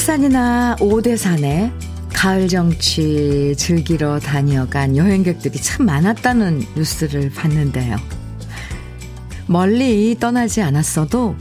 [0.00, 1.72] 설악산이나 오대산에
[2.14, 7.96] 가을 정취 즐기러 다녀간 여행객들이 참 많았다는 뉴스를 봤는데요.
[9.46, 11.36] 멀리 떠나지 않았어도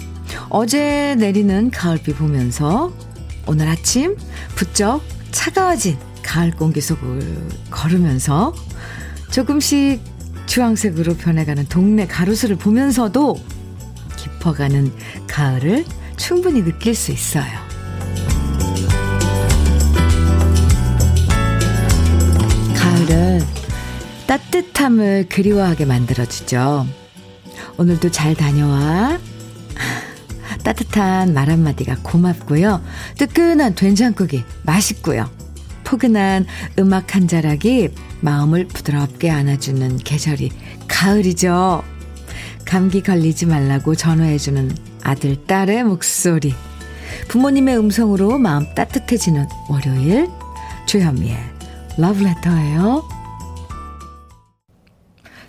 [0.50, 2.92] 어제 내리는 가을비 보면서
[3.48, 4.18] 오늘 아침
[4.56, 5.02] 부쩍
[5.32, 7.22] 차가워진 가을 공기 속을
[7.72, 8.54] 걸으면서
[9.32, 10.02] 조금씩
[10.48, 13.38] 주황색으로 변해가는 동네 가로수를 보면서도
[14.18, 14.92] 깊어가는
[15.28, 15.86] 가을을
[16.18, 17.69] 충분히 느낄 수 있어요.
[23.10, 23.42] 가을은
[24.28, 26.86] 따뜻함을 그리워하게 만들어주죠.
[27.78, 29.20] 오늘도 잘 다녀와.
[30.64, 32.82] 따뜻한 말 한마디가 고맙고요.
[33.18, 35.30] 뜨끈한 된장국이 맛있고요.
[35.84, 36.46] 포근한
[36.78, 37.90] 음악 한 자락이
[38.22, 40.52] 마음을 부드럽게 안아주는 계절이
[40.88, 41.84] 가을이죠.
[42.66, 46.54] 감기 걸리지 말라고 전화해주는 아들, 딸의 목소리.
[47.28, 50.30] 부모님의 음성으로 마음 따뜻해지는 월요일.
[50.86, 51.59] 주현미의
[52.00, 53.04] 러브레터예요.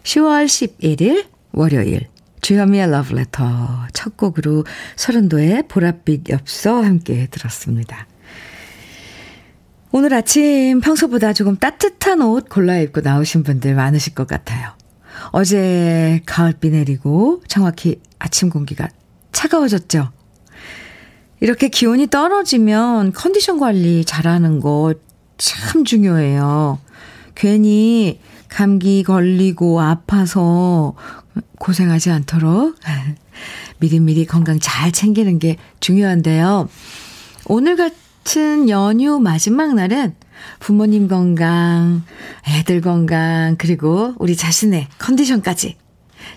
[0.02, 2.08] 10월 11일 월요일.
[2.40, 4.64] 주현미의 러브레터 첫 곡으로
[4.96, 8.08] 서른도의 보랏빛 엽서 함께 들었습니다.
[9.92, 14.72] 오늘 아침 평소보다 조금 따뜻한 옷 골라 입고 나오신 분들 많으실 것 같아요.
[15.30, 18.88] 어제 가을비 내리고 정확히 아침 공기가
[19.30, 20.10] 차가워졌죠.
[21.38, 24.94] 이렇게 기온이 떨어지면 컨디션 관리 잘하는 거
[25.40, 26.78] 참 중요해요.
[27.34, 30.94] 괜히 감기 걸리고 아파서
[31.58, 32.76] 고생하지 않도록
[33.80, 36.68] 미리미리 건강 잘 챙기는 게 중요한데요.
[37.46, 40.14] 오늘 같은 연휴 마지막 날은
[40.58, 42.02] 부모님 건강,
[42.46, 45.76] 애들 건강, 그리고 우리 자신의 컨디션까지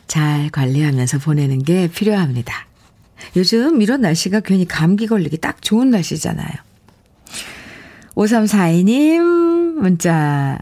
[0.08, 2.68] 잘 관리하면서 보내는 게 필요합니다.
[3.36, 6.73] 요즘 이런 날씨가 괜히 감기 걸리기 딱 좋은 날씨잖아요.
[8.16, 9.22] 5342님
[9.80, 10.60] 문자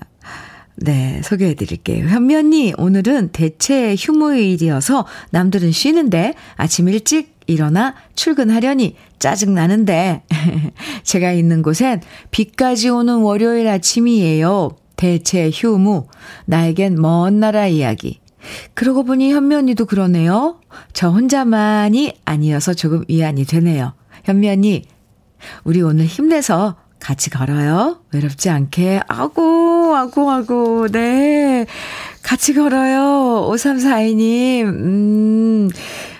[0.76, 2.08] 네, 소개해 드릴게요.
[2.08, 10.24] 현미 언니, 오늘은 대체 휴무일이어서 남들은 쉬는데 아침 일찍 일어나 출근하려니 짜증나는데
[11.04, 12.02] 제가 있는 곳엔
[12.32, 14.72] 비까지 오는 월요일 아침이에요.
[14.96, 16.08] 대체 휴무.
[16.46, 18.20] 나에겐 먼 나라 이야기.
[18.74, 20.60] 그러고 보니 현미 언니도 그러네요.
[20.94, 23.94] 저 혼자만이 아니어서 조금 위안이 되네요.
[24.24, 24.84] 현미 언니,
[25.64, 28.00] 우리 오늘 힘내서 같이 걸어요.
[28.14, 29.02] 외롭지 않게.
[29.08, 31.66] 아고, 아고, 아고, 네.
[32.22, 33.50] 같이 걸어요.
[33.50, 35.70] 5342님, 음,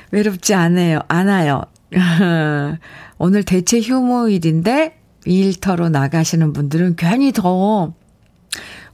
[0.10, 1.00] 외롭지 않아요.
[1.08, 1.62] 않아요.
[3.20, 7.94] 오늘 대체 휴무일인데, 일터로 나가시는 분들은 괜히 더,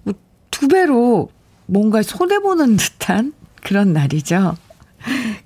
[0.03, 0.14] 뭐,
[0.52, 1.30] 두 배로
[1.68, 3.34] 뭔가 손해보는 듯한
[3.64, 4.58] 그런 날이죠.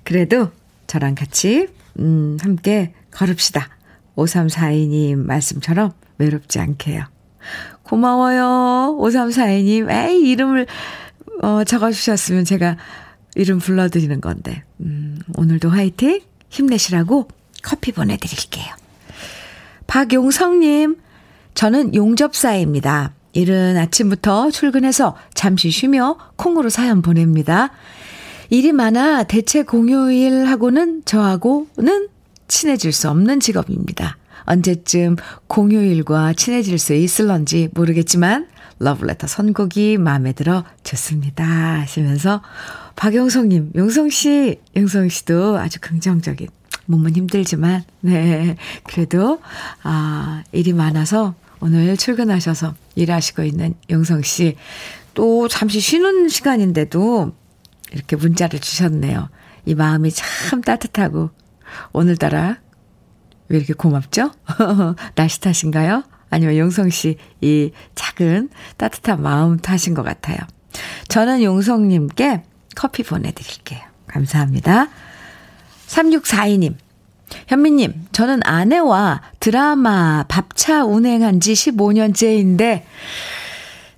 [0.02, 0.50] 그래도
[0.88, 1.68] 저랑 같이,
[2.00, 3.68] 음, 함께 걸읍시다.
[4.16, 7.04] 5342님 말씀처럼 외롭지 않게요.
[7.82, 8.96] 고마워요.
[9.00, 9.90] 5342님.
[9.90, 10.66] 에이, 이름을,
[11.42, 12.76] 어, 적어주셨으면 제가
[13.34, 14.62] 이름 불러드리는 건데.
[14.80, 16.20] 음, 오늘도 화이팅!
[16.48, 17.28] 힘내시라고
[17.62, 18.66] 커피 보내드릴게요.
[19.86, 20.96] 박용성님,
[21.54, 23.14] 저는 용접사입니다.
[23.32, 27.70] 이른 아침부터 출근해서 잠시 쉬며 콩으로 사연 보냅니다.
[28.50, 32.08] 일이 많아 대체 공휴일하고는 저하고는
[32.48, 34.18] 친해질 수 없는 직업입니다.
[34.44, 35.16] 언제쯤
[35.46, 38.48] 공휴일과 친해질 수 있을런지 모르겠지만
[38.78, 42.42] 러브레터 선곡이 마음에 들어 좋습니다 하시면서
[42.96, 46.48] 박영성님, 용성씨, 용성씨도 아주 긍정적인
[46.86, 49.40] 몸은 힘들지만 네 그래도
[49.82, 54.56] 아 일이 많아서 오늘 출근하셔서 일하시고 있는 용성씨
[55.14, 57.32] 또 잠시 쉬는 시간인데도
[57.92, 59.28] 이렇게 문자를 주셨네요.
[59.66, 61.30] 이 마음이 참 따뜻하고
[61.92, 62.61] 오늘따라
[63.52, 64.32] 왜 이렇게 고맙죠?
[65.14, 66.02] 날씨 탓인가요?
[66.30, 70.38] 아니면 용성 씨 이 작은 따뜻한 마음 탓인 것 같아요.
[71.08, 72.42] 저는 용성님께
[72.74, 73.80] 커피 보내드릴게요.
[74.06, 74.88] 감사합니다.
[75.88, 76.74] 3642님.
[77.48, 82.82] 현미님, 저는 아내와 드라마 밥차 운행한 지 15년째인데,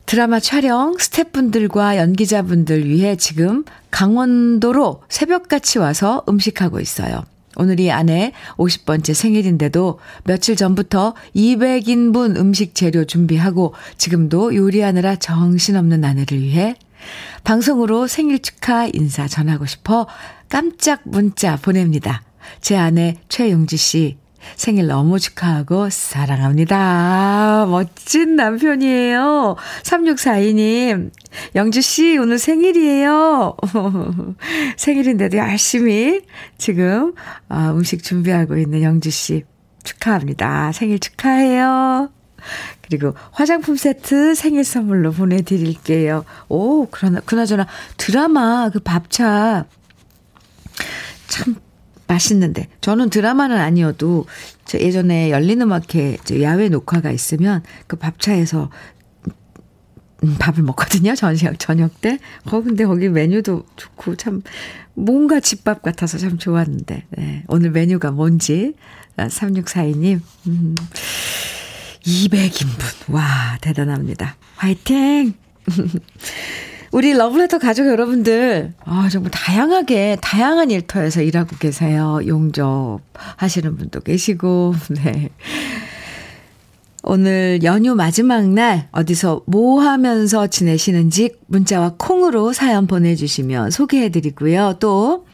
[0.06, 7.25] 드라마 촬영 스태프분들과 연기자분들 위해 지금 강원도로 새벽같이 와서 음식하고 있어요.
[7.56, 16.77] 오늘이 아내 50번째 생일인데도 며칠 전부터 200인분 음식 재료 준비하고 지금도 요리하느라 정신없는 아내를 위해
[17.45, 20.06] 방송으로 생일 축하 인사 전하고 싶어
[20.49, 22.23] 깜짝 문자 보냅니다.
[22.61, 24.17] 제 아내 최용지 씨
[24.56, 27.67] 생일 너무 축하하고 사랑합니다.
[27.69, 29.56] 멋진 남편이에요.
[29.82, 31.11] 3642님,
[31.55, 33.56] 영주씨, 오늘 생일이에요.
[34.76, 36.23] 생일인데도 열심히
[36.58, 37.14] 지금
[37.49, 39.44] 아, 음식 준비하고 있는 영주씨.
[39.82, 40.73] 축하합니다.
[40.73, 42.11] 생일 축하해요.
[42.82, 46.25] 그리고 화장품 세트 생일 선물로 보내드릴게요.
[46.49, 49.67] 오, 그러나, 그나저나 드라마 그 밥차
[51.29, 51.56] 참
[52.06, 52.69] 맛있는데.
[52.81, 54.27] 저는 드라마는 아니어도
[54.65, 58.71] 저 예전에 열린 음악회 야외 녹화가 있으면 그 밥차에서
[60.23, 61.15] 음, 밥을 먹거든요.
[61.17, 62.19] 저녁, 저녁 때.
[62.47, 64.43] 어, 근데 거기 메뉴도 좋고 참
[64.95, 67.05] 뭔가 집밥 같아서 참 좋았는데.
[67.11, 67.45] 네.
[67.49, 68.75] 오늘 메뉴가 뭔지.
[69.17, 70.19] 3642님.
[70.19, 70.75] 아, 음.
[72.03, 73.12] 200인분.
[73.12, 74.37] 와, 대단합니다.
[74.56, 75.35] 화이팅!
[76.94, 82.20] 우리 러브레터 가족 여러분들, 아, 정말 다양하게, 다양한 일터에서 일하고 계세요.
[82.25, 83.00] 용접
[83.35, 85.29] 하시는 분도 계시고, 네.
[87.02, 94.76] 오늘 연휴 마지막 날 어디서 뭐 하면서 지내시는지 문자와 콩으로 사연 보내주시면 소개해드리고요.
[94.79, 95.26] 또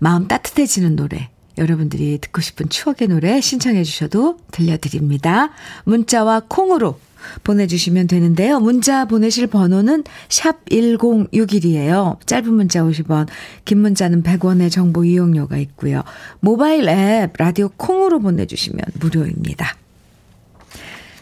[0.00, 5.48] 마음 따뜻해지는 노래 여러분들이 듣고 싶은 추억의 노래 신청해 주셔도 들려드립니다.
[5.84, 6.98] 문자와 콩으로
[7.44, 8.60] 보내주시면 되는데요.
[8.60, 12.18] 문자 보내실 번호는 샵 1061이에요.
[12.26, 13.28] 짧은 문자 50원,
[13.64, 16.02] 긴 문자는 100원의 정보 이용료가 있고요.
[16.40, 19.76] 모바일 앱 라디오 콩으로 보내주시면 무료입니다.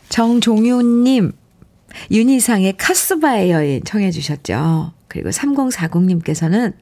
[0.09, 1.33] 정종윤님,
[2.11, 4.93] 윤희상의 카스바의 여인 청해 주셨죠.
[5.09, 6.75] 그리고 3040님께서는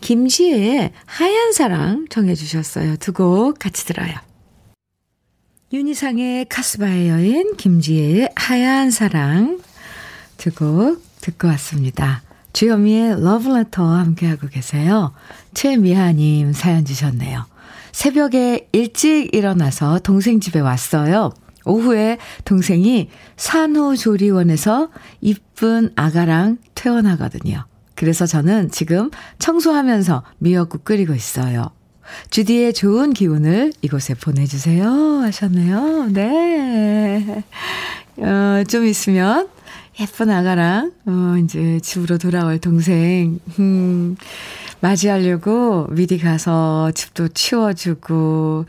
[0.00, 2.96] 김시혜의 하얀 사랑 청해 주셨어요.
[2.96, 4.14] 두 곡 같이 들어요.
[5.72, 9.60] 윤희상의 카스바의 여인, 김지혜의 하얀 사랑
[10.36, 12.22] 두 곡 듣고 왔습니다.
[12.52, 15.12] 주현미의 러브레터와 함께하고 계세요.
[15.54, 17.44] 최미아님 사연 주셨네요.
[17.90, 21.30] 새벽에 일찍 일어나서 동생 집에 왔어요.
[21.64, 24.90] 오후에 동생이 산후조리원에서
[25.20, 27.66] 이쁜 아가랑 퇴원하거든요.
[27.96, 29.10] 그래서 저는 지금
[29.40, 31.70] 청소하면서 미역국 끓이고 있어요.
[32.30, 34.88] 주디의 좋은 기운을 이곳에 보내주세요.
[34.88, 36.08] 하셨네요.
[36.12, 37.44] 네.
[38.18, 39.48] 어, 좀 있으면
[40.00, 44.16] 예쁜 아가랑, 어, 이제 집으로 돌아올 동생, 음,
[44.80, 48.66] 맞이하려고 미리 가서 집도 치워주고,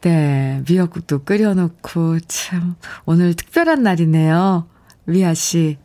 [0.00, 4.66] 네, 미역국도 끓여놓고, 참, 오늘 특별한 날이네요.
[5.06, 5.78] 위아 씨.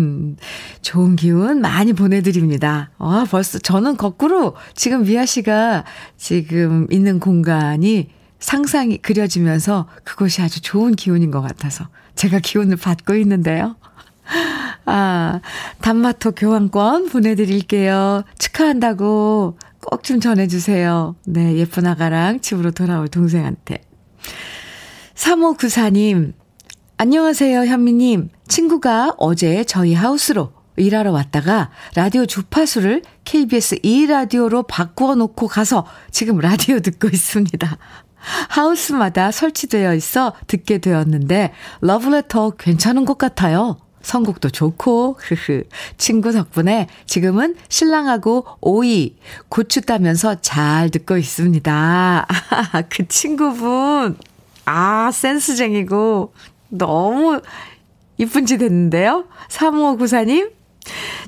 [0.00, 0.36] 음,
[0.82, 2.90] 좋은 기운 많이 보내드립니다.
[2.98, 5.84] 아, 벌써 저는 거꾸로 지금 미아 씨가
[6.16, 13.76] 지금 있는 공간이 상상이 그려지면서 그것이 아주 좋은 기운인 것 같아서 제가 기운을 받고 있는데요.
[14.86, 15.40] 아,
[15.80, 18.22] 단마토 교환권 보내드릴게요.
[18.38, 21.16] 축하한다고 꼭 좀 전해주세요.
[21.26, 23.82] 네, 예쁜 아가랑 집으로 돌아올 동생한테.
[25.14, 26.32] 3594님,
[26.98, 28.30] 안녕하세요, 현미님.
[28.48, 36.80] 친구가 어제 저희 하우스로 일하러 왔다가 라디오 주파수를 KBS 2라디오로 바꾸어 놓고 가서 지금 라디오
[36.80, 37.76] 듣고 있습니다.
[38.48, 41.52] 하우스마다 설치되어 있어 듣게 되었는데
[41.82, 43.76] 러브레터 괜찮은 것 같아요.
[44.00, 45.64] 선곡도 좋고, 흐흐.
[45.98, 49.16] 친구 덕분에 지금은 신랑하고 오이,
[49.50, 52.26] 고추 따면서 잘 듣고 있습니다.
[52.88, 54.16] 그 친구분,
[54.64, 56.32] 아, 센스쟁이고,
[56.68, 57.40] 너무
[58.18, 59.26] 이쁜 짓 했는데요.
[59.48, 60.52] 3594님,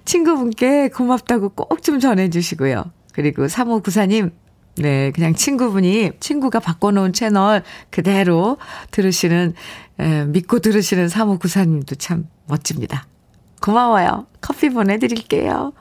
[0.05, 2.91] 친구분께 고맙다고 꼭 좀 전해주시고요.
[3.13, 4.33] 그리고 3594님,
[4.77, 8.59] 네, 그냥 친구분이, 친구가 바꿔놓은 채널 그대로
[8.93, 9.55] 들으시는,
[9.99, 13.07] 에, 믿고 들으시는 3594님도 참 멋집니다.
[13.61, 14.27] 고마워요.
[14.41, 15.73] 커피 보내드릴게요.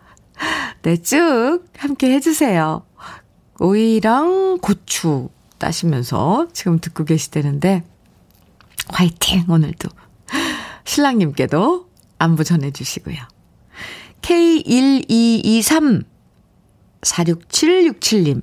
[0.82, 2.84] 네, 쭉 함께 해주세요.
[3.60, 7.84] 오이랑 고추 따시면서 지금 듣고 계시다는데,
[8.90, 9.90] 화이팅, 오늘도.
[10.86, 13.18] 신랑님께도 안부 전해주시고요.
[14.22, 16.04] K1223
[17.02, 18.42] 46767님.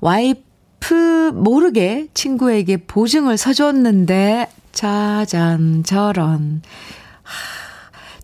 [0.00, 6.62] 와이프 모르게 친구에게 보증을 서줬는데, 짜잔, 저런.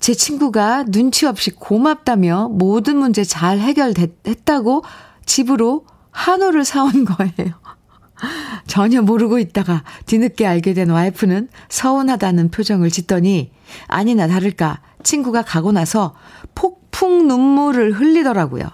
[0.00, 4.84] 제 친구가 눈치 없이 고맙다며 모든 문제 잘 해결했다고
[5.26, 7.54] 집으로 한우를 사온 거예요.
[8.66, 13.50] 전혀 모르고 있다가 뒤늦게 알게 된 와이프는 서운하다는 표정을 짓더니
[13.86, 16.14] 아니나 다를까 친구가 가고 나서
[16.54, 18.64] 폭풍 눈물을 흘리더라고요.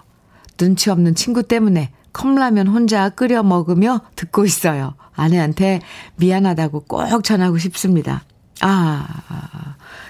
[0.57, 4.95] 눈치 없는 친구 때문에 컵라면 혼자 끓여 먹으며 듣고 있어요.
[5.15, 5.81] 아내한테
[6.15, 8.23] 미안하다고 꼭 전하고 싶습니다.
[8.61, 9.05] 아,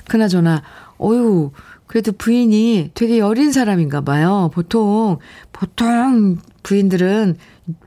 [0.07, 0.61] 그나저나,
[1.01, 1.51] 어유
[1.87, 4.49] 그래도 부인이 되게 여린 사람인가 봐요.
[4.53, 5.17] 보통,
[5.51, 7.37] 보통 부인들은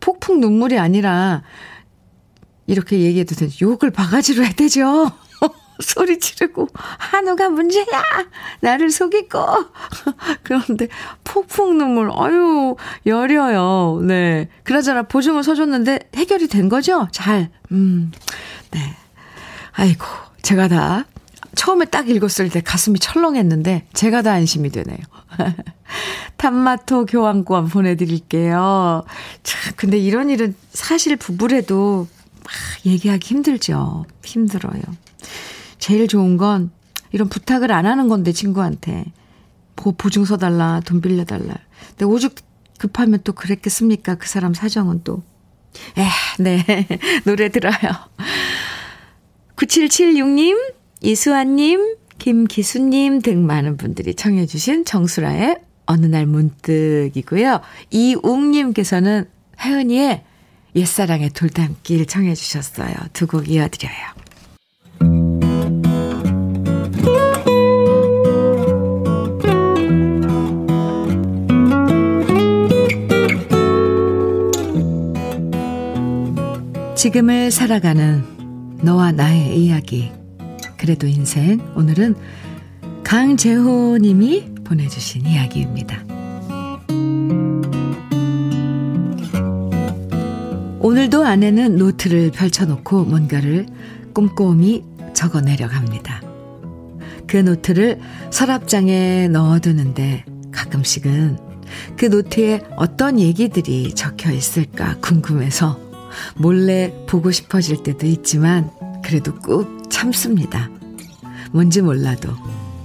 [0.01, 1.43] 폭풍 눈물이 아니라
[2.67, 3.67] 이렇게 얘기해도 되죠.
[3.67, 5.11] 욕을 바가지로 해야 되죠.
[5.81, 7.87] 소리 지르고 한우가 문제야.
[8.61, 9.39] 나를 속이고.
[10.43, 10.89] 그런데
[11.25, 12.11] 폭풍 눈물.
[12.13, 14.01] 아유, 여려요.
[14.03, 14.49] 네.
[14.65, 17.09] 그나저나 보증을 서줬는데 해결이 된 거죠?
[17.13, 17.51] 잘.
[17.71, 18.11] 음.
[18.73, 18.81] 네.
[19.73, 20.05] 아이고,
[20.43, 21.07] 제가 다
[21.55, 24.99] 처음에 딱 읽었을 때 가슴이 철렁했는데 제가 다 안심이 되네요.
[26.37, 29.05] 탄마토 교환권 보내드릴게요.
[29.43, 32.07] 참, 근데 이런 일은 사실 부부래도
[32.45, 32.53] 막
[32.87, 34.07] 얘기하기 힘들죠.
[34.25, 34.83] 힘들어요.
[35.79, 36.71] 제일 좋은 건
[37.13, 39.05] 이런 부탁을 안 하는 건데 친구한테
[39.77, 41.55] 보, 보증서 달라 돈 빌려달라.
[41.91, 42.35] 근데 오죽
[42.79, 44.17] 급하면 또 그랬겠습니까?
[44.17, 45.23] 그 사람 사정은 또.
[45.97, 46.07] 에,
[46.43, 46.65] 네.
[47.25, 47.75] 노래 들어요.
[49.57, 50.57] 9776님,
[51.01, 57.61] 이수아님, 김기수님 등 많은 분들이 청해주신 정수라의 어느 날 문득이고요.
[57.91, 59.27] 이웅님께서는
[59.61, 60.25] 혜은이의
[60.77, 62.95] 옛사랑의 돌담길 청해주셨어요.
[63.13, 64.19] 두 곡 이어드려요.
[76.97, 78.25] 지금을 살아가는
[78.83, 80.11] 너와 나의 이야기.
[80.79, 81.61] 그래도 인생.
[81.77, 82.15] 오늘은
[83.05, 86.05] 강재호 님이 보내주신 이야기입니다.
[90.81, 93.67] 오늘도 아내는 노트를 펼쳐놓고 뭔가를
[94.15, 96.23] 꼼꼼히 적어 내려갑니다.
[97.27, 101.39] 그 노트를 서랍장에 넣어두는데 가끔씩은
[101.97, 105.79] 그 노트에 어떤 얘기들이 적혀 있을까 궁금해서
[106.37, 108.71] 몰래 보고 싶어질 때도 있지만
[109.05, 110.71] 그래도 꾹 참습니다.
[111.53, 112.31] 뭔지 몰라도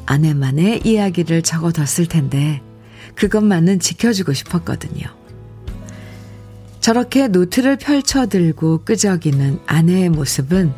[0.06, 2.62] 아내만의 이야기를 적어뒀을 텐데
[3.16, 5.06] 그것만은 지켜주고 싶었거든요.
[6.80, 10.74] 저렇게 노트를 펼쳐들고 끄적이는 아내의 모습은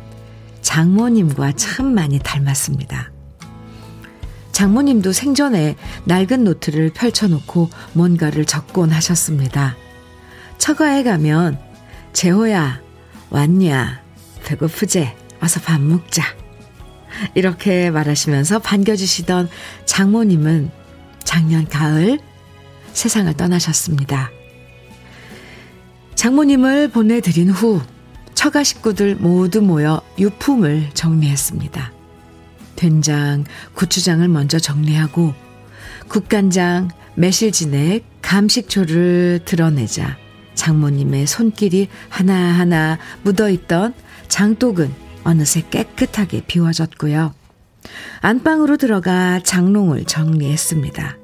[0.62, 3.10] 장모님과 참 많이 닮았습니다.
[4.52, 9.76] 장모님도 생전에 낡은 노트를 펼쳐놓고 뭔가를 적곤 하셨습니다.
[10.58, 11.58] 처가에 가면
[12.12, 12.80] 재호야,
[13.30, 14.00] 왔냐?
[14.44, 15.25] 배고프제?
[15.46, 16.24] 어서 밥 먹자.
[17.36, 19.48] 이렇게 말하시면서 반겨주시던
[19.84, 20.72] 장모님은
[21.22, 22.18] 작년 가을
[22.92, 24.32] 세상을 떠나셨습니다.
[26.16, 27.80] 장모님을 보내드린 후
[28.34, 31.92] 처가 식구들 모두 모여 유품을 정리했습니다.
[32.74, 35.32] 된장, 고추장을 먼저 정리하고
[36.08, 40.16] 국간장, 매실진액, 감식초를 드러내자
[40.56, 43.94] 장모님의 손길이 하나하나 묻어있던
[44.26, 47.34] 장독은 어느새 깨끗하게 비워졌고요.
[48.20, 51.16] 안방으로 들어가 장롱을 정리했습니다.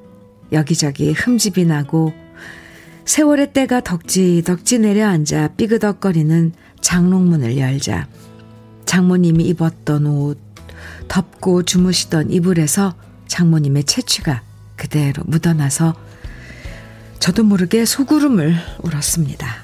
[0.51, 2.13] 여기저기 흠집이 나고
[3.05, 8.07] 세월의 때가 덕지덕지 내려앉아 삐그덕거리는 장롱문을 열자
[8.85, 10.37] 장모님이 입었던 옷,
[11.07, 12.95] 덮고 주무시던 이불에서
[13.27, 14.43] 장모님의 채취가
[14.75, 15.95] 그대로 묻어나서
[17.19, 19.62] 저도 모르게 소구름을 울었습니다.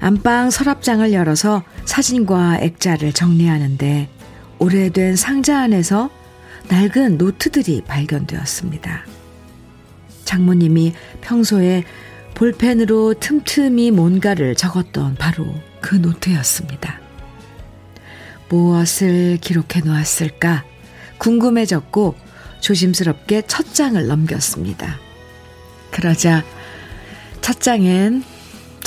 [0.00, 4.08] 안방 서랍장을 열어서 사진과 액자를 정리하는데
[4.58, 6.10] 오래된 상자 안에서
[6.68, 9.06] 낡은 노트들이 발견되었습니다.
[10.24, 11.84] 장모님이 평소에
[12.34, 15.46] 볼펜으로 틈틈이 뭔가를 적었던 바로
[15.80, 17.00] 그 노트였습니다.
[18.48, 20.64] 무엇을 기록해 놓았을까
[21.18, 22.14] 궁금해졌고
[22.60, 24.98] 조심스럽게 첫 장을 넘겼습니다.
[25.90, 26.44] 그러자
[27.40, 28.22] 첫 장엔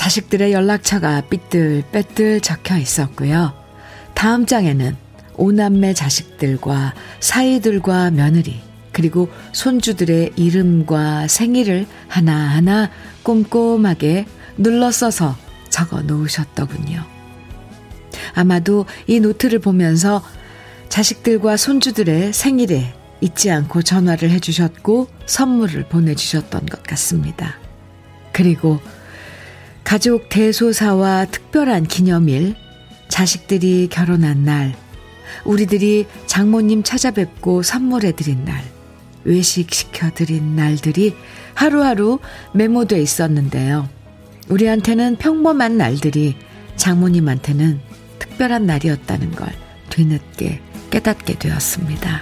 [0.01, 3.53] 자식들의 연락처가 삐뚤빼뚤 적혀 있었고요.
[4.15, 4.95] 다음 장에는
[5.35, 8.61] 오남매 자식들과 사이들과 며느리,
[8.93, 12.89] 그리고 손주들의 이름과 생일을 하나하나
[13.21, 14.25] 꼼꼼하게
[14.57, 15.37] 눌러 써서
[15.69, 17.03] 적어 놓으셨더군요.
[18.33, 20.23] 아마도 이 노트를 보면서
[20.89, 27.59] 자식들과 손주들의 생일에 잊지 않고 전화를 해주셨고 선물을 보내주셨던 것 같습니다.
[28.33, 28.79] 그리고
[29.91, 32.55] 가족 대소사와 특별한 기념일,
[33.09, 34.73] 자식들이 결혼한 날,
[35.43, 38.63] 우리들이 장모님 찾아뵙고 선물해드린 날,
[39.25, 41.13] 외식 시켜드린 날들이
[41.55, 42.19] 하루하루
[42.53, 43.89] 메모돼 있었는데요.
[44.47, 46.37] 우리한테는 평범한 날들이
[46.77, 47.81] 장모님한테는
[48.17, 49.49] 특별한 날이었다는 걸
[49.89, 52.21] 뒤늦게 깨닫게 되었습니다.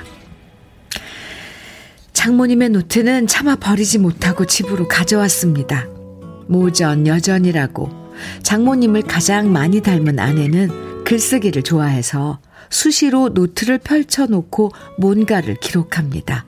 [2.14, 5.99] 장모님의 노트는 차마 버리지 못하고 집으로 가져왔습니다.
[6.50, 7.92] 모전 여전이라고
[8.42, 12.40] 장모님을 가장 많이 닮은 아내는 글쓰기를 좋아해서
[12.72, 16.46] 수시로 노트를 펼쳐놓고 뭔가를 기록합니다.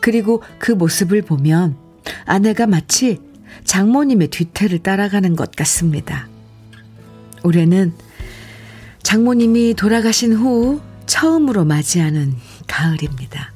[0.00, 1.76] 그리고 그 모습을 보면
[2.24, 3.20] 아내가 마치
[3.64, 6.28] 장모님의 뒤태를 따라가는 것 같습니다.
[7.44, 7.92] 올해는
[9.02, 12.34] 장모님이 돌아가신 후 처음으로 맞이하는
[12.66, 13.52] 가을입니다.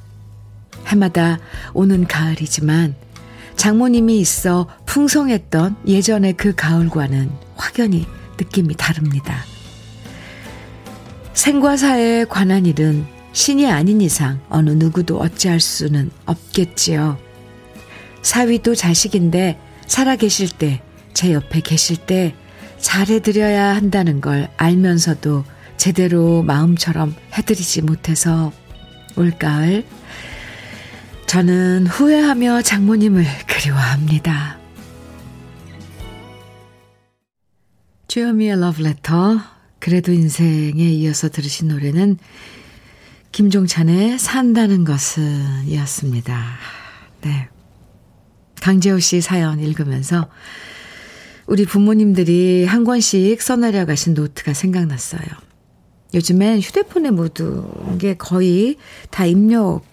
[0.87, 1.39] 해마다
[1.73, 2.95] 오는 가을이지만
[3.61, 8.07] 장모님이 있어 풍성했던 예전의 그 가을과는 확연히
[8.39, 9.45] 느낌이 다릅니다.
[11.33, 17.19] 생과 사에 관한 일은 신이 아닌 이상 어느 누구도 어찌할 수는 없겠지요.
[18.23, 20.81] 사위도 자식인데 살아 계실 때,
[21.13, 22.33] 제 옆에 계실 때
[22.79, 25.45] 잘해드려야 한다는 걸 알면서도
[25.77, 28.51] 제대로 마음처럼 해드리지 못해서
[29.15, 29.85] 올가을
[31.31, 34.59] 저는 후회하며 장모님을 그리워합니다.
[38.09, 39.39] 주여미의 러브레터
[39.79, 42.17] 그래도 인생에 이어서 들으신 노래는
[43.31, 46.57] 김종찬의 산다는 것은 이었습니다.
[47.21, 47.47] 네.
[48.59, 50.27] 강재호 씨 사연 읽으면서
[51.47, 55.21] 우리 부모님들이 한 권씩 써내려 가신 노트가 생각났어요.
[56.13, 58.75] 요즘엔 휴대폰에 모든 게 거의
[59.11, 59.89] 다 입력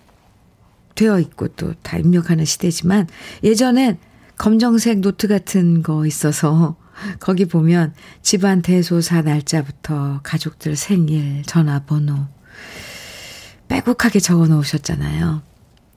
[0.98, 3.06] 되어 있고 또 다 입력하는 시대지만
[3.44, 3.98] 예전엔
[4.36, 6.76] 검정색 노트 같은 거 있어서
[7.20, 12.26] 거기 보면 집안 대소사 날짜부터 가족들 생일, 전화번호
[13.68, 15.42] 빼곡하게 적어 놓으셨잖아요.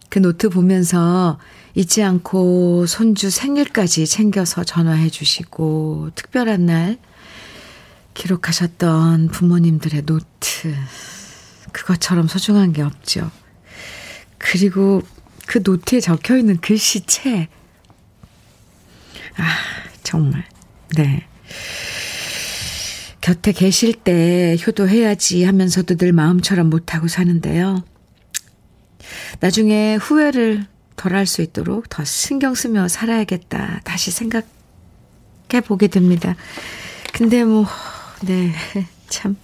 [0.09, 1.39] 그 노트 보면서
[1.73, 6.99] 잊지 않고 손주 생일까지 챙겨서 전화해 주시고 특별한 날
[8.13, 10.75] 기록하셨던 부모님들의 노트.
[11.71, 13.31] 그것처럼 소중한 게 없죠.
[14.41, 15.01] 그리고
[15.45, 17.47] 그 노트에 적혀 있는 글씨체.
[19.37, 19.57] 아,
[20.03, 20.45] 정말.
[20.95, 21.25] 네.
[23.21, 27.83] 곁에 계실 때 효도해야지 하면서도 늘 마음처럼 못하고 사는데요.
[29.39, 33.81] 나중에 후회를 덜 할 수 있도록 더 신경 쓰며 살아야겠다.
[33.83, 36.35] 다시 생각해 보게 됩니다.
[37.13, 37.65] 근데 뭐,
[38.23, 38.53] 네.
[39.09, 39.35] 참.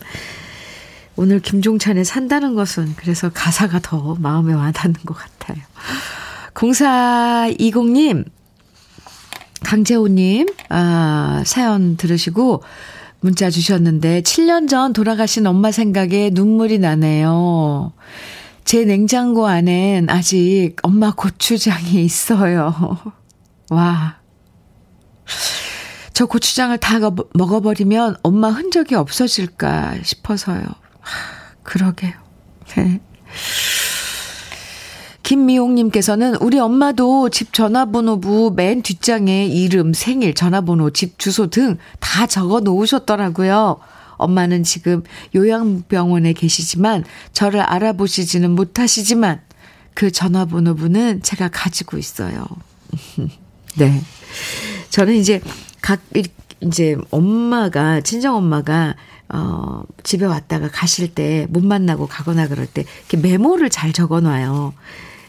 [1.17, 5.57] 오늘 김종찬의 산다는 것은 그래서 가사가 더 마음에 와닿는 것 같아요.
[6.53, 8.23] 0420님,
[9.63, 12.61] 강재호님, 아, 사연 들으시고
[13.19, 17.93] 문자 주셨는데, 7년 전 돌아가신 엄마 생각에 눈물이 나네요.
[18.63, 22.97] 제 냉장고 안엔 아직 엄마 고추장이 있어요.
[23.71, 24.17] 와.
[26.13, 26.99] 저 고추장을 다
[27.33, 30.63] 먹어버리면 엄마 흔적이 없어질까 싶어서요.
[31.63, 32.13] 그러게요.
[32.75, 32.99] 네.
[35.23, 41.77] 김미용님께서는 우리 엄마도 집 전화번호부 맨 뒷장에 이름, 생일, 전화번호, 집 주소 등
[42.17, 43.77] 다 적어 놓으셨더라고요.
[44.17, 45.03] 엄마는 지금
[45.35, 49.41] 요양병원에 계시지만 저를 알아보시지는 못하시지만
[49.93, 52.47] 그 전화번호부는 제가 가지고 있어요.
[53.77, 54.01] 네.
[54.89, 55.41] 저는 이제
[55.79, 55.99] 각,
[56.61, 58.95] 이제 엄마가, 친정엄마가
[59.29, 64.73] 어, 집에 왔다가 가실 때 못 만나고 가거나 그럴 때 이렇게 메모를 잘 적어 놔요.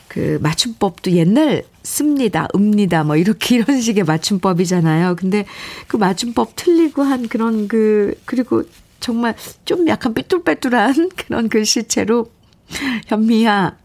[0.08, 5.16] 그 맞춤법도 옛날 씁니다, 읍니다, 뭐 이렇게 이런 식의 맞춤법이잖아요.
[5.16, 5.44] 근데
[5.86, 8.62] 그 맞춤법 틀리고 한 그런 그, 그리고
[9.00, 9.34] 정말
[9.64, 12.30] 좀 약간 삐뚤빼뚤한 그런 글씨체로
[13.06, 13.76] 현미야,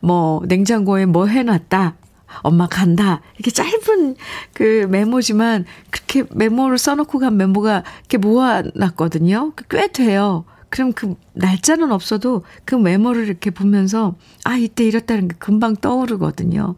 [0.00, 1.94] 뭐, 냉장고에 뭐 해놨다.
[2.42, 3.20] 엄마 간다.
[3.36, 4.16] 이렇게 짧은
[4.52, 9.52] 그 메모지만 그렇게 메모를 써놓고 간 메모가 이렇게 모아놨거든요.
[9.70, 10.44] 꽤 돼요.
[10.68, 16.74] 그럼 그 날짜는 없어도 그 메모를 이렇게 보면서 아, 이때 이랬다는 게 금방 떠오르거든요.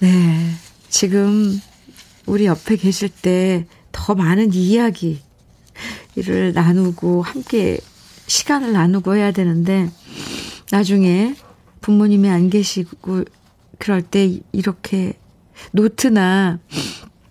[0.00, 0.50] 네.
[0.88, 1.60] 지금
[2.26, 5.22] 우리 옆에 계실 때 더 많은 이야기
[6.16, 7.78] 를 나누고 함께
[8.26, 9.90] 시간을 나누고 해야 되는데
[10.70, 11.34] 나중에
[11.80, 13.24] 부모님이 안 계시고
[13.78, 15.14] 그럴 때 이렇게
[15.72, 16.58] 노트나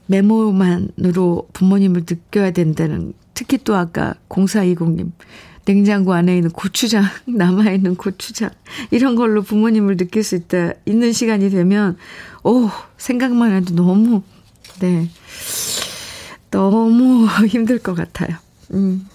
[0.07, 5.11] 메모만으로 부모님을 느껴야 된다는 특히 또 아까 0420님
[5.65, 8.49] 냉장고 안에 있는 고추장, 남아있는 고추장,
[8.91, 11.97] 이런 걸로 부모님을 느낄 수 있다, 있는 시간이 되면,
[12.43, 14.23] 오, 생각만 해도 너무,
[14.79, 15.09] 네.
[16.51, 18.37] 너무 힘들 것 같아요.
[18.73, 19.07] 음.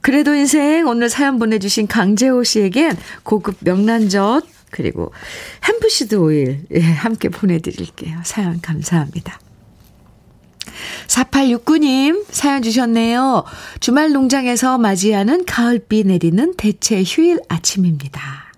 [0.00, 5.12] 그래도 인생 오늘 사연 보내주신 강재호 씨에겐 고급 명란젓, 그리고
[5.64, 8.20] 햄프시드 오일, 예, 함께 보내드릴게요.
[8.24, 9.40] 사연 감사합니다.
[11.06, 13.44] 4869님 사연 주셨네요.
[13.80, 18.48] 주말 농장에서 맞이하는 가을비 내리는 대체 휴일 아침입니다.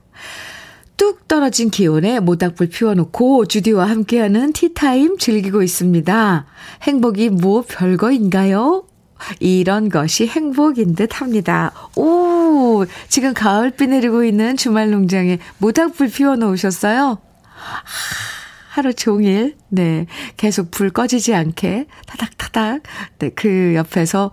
[0.97, 6.47] 뚝 떨어진 기온에 모닥불 피워놓고 주디와 함께하는 티타임 즐기고 있습니다.
[6.83, 8.85] 행복이 뭐 별거인가요?
[9.39, 11.73] 이런 것이 행복인 듯 합니다.
[11.97, 17.19] 오, 지금 가을비 내리고 있는 주말 농장에 모닥불 피워 놓으셨어요?
[18.71, 20.07] 하루 종일, 네,
[20.37, 22.83] 계속 불 꺼지지 않게 타닥타닥,
[23.19, 24.31] 네, 그 옆에서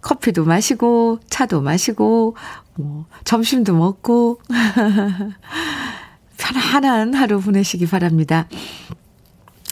[0.00, 2.36] 커피도 마시고, 차도 마시고,
[2.76, 4.40] 뭐, 점심도 먹고,
[6.38, 8.48] 편안한 하루 보내시기 바랍니다.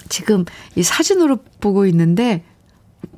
[0.08, 2.44] 지금 이 사진으로 보고 있는데,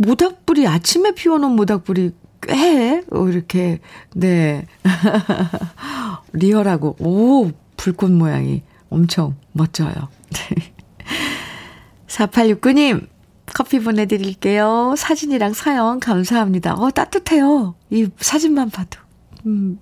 [0.01, 3.81] 모닥불이 아침에 피워놓은 모닥불이 꽤, 이렇게,
[4.15, 4.67] 네.
[6.33, 9.93] 리얼하고, 오, 불꽃 모양이 엄청 멋져요.
[12.09, 13.09] 4869님,
[13.53, 14.95] 커피 보내드릴게요.
[14.97, 16.77] 사진이랑 사연 감사합니다.
[16.77, 17.75] 어, 따뜻해요.
[17.91, 18.99] 이 사진만 봐도.
[19.45, 19.79] 음.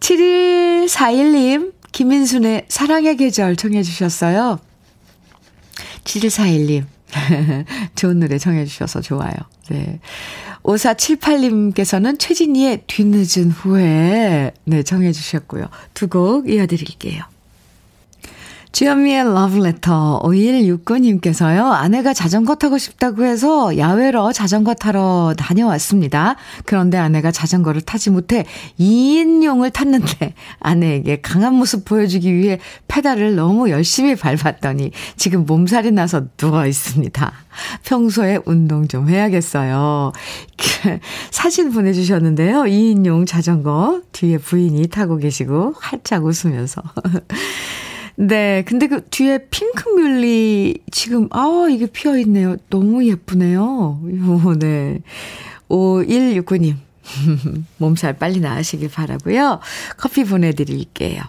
[0.00, 4.60] 7141님, 김인순의 사랑의 계절 청해 주셨어요.
[6.04, 6.86] 7141님,
[7.96, 9.34] 좋은 노래 청해주셔서 좋아요.
[9.70, 10.00] 네.
[10.62, 15.68] 5478님께서는 최진희의 뒤늦은 후에, 네, 청해주셨고요.
[15.94, 17.22] 두 곡 이어드릴게요.
[18.72, 21.72] 주현미의 러브레터 5169님께서요.
[21.72, 26.36] 아내가 자전거 타고 싶다고 해서 야외로 자전거 타러 다녀왔습니다.
[26.64, 28.44] 그런데 아내가 자전거를 타지 못해
[28.78, 36.66] 2인용을 탔는데 아내에게 강한 모습 보여주기 위해 페달을 너무 열심히 밟았더니 지금 몸살이 나서 누워
[36.66, 37.32] 있습니다.
[37.84, 40.12] 평소에 운동 좀 해야겠어요.
[41.32, 42.62] 사진 보내주셨는데요.
[42.62, 46.82] 2인용 자전거 뒤에 부인이 타고 계시고 활짝 웃으면서.
[48.20, 48.62] 네.
[48.66, 52.56] 근데 그 뒤에 핑크뮬리 지금, 아, 이게 피어 있네요.
[52.68, 54.00] 너무 예쁘네요.
[54.04, 55.00] 요, 네.
[55.68, 56.76] 5169님.
[57.78, 59.60] 몸살 빨리 나으시길 바라고요.
[59.96, 61.22] 커피 보내드릴게요.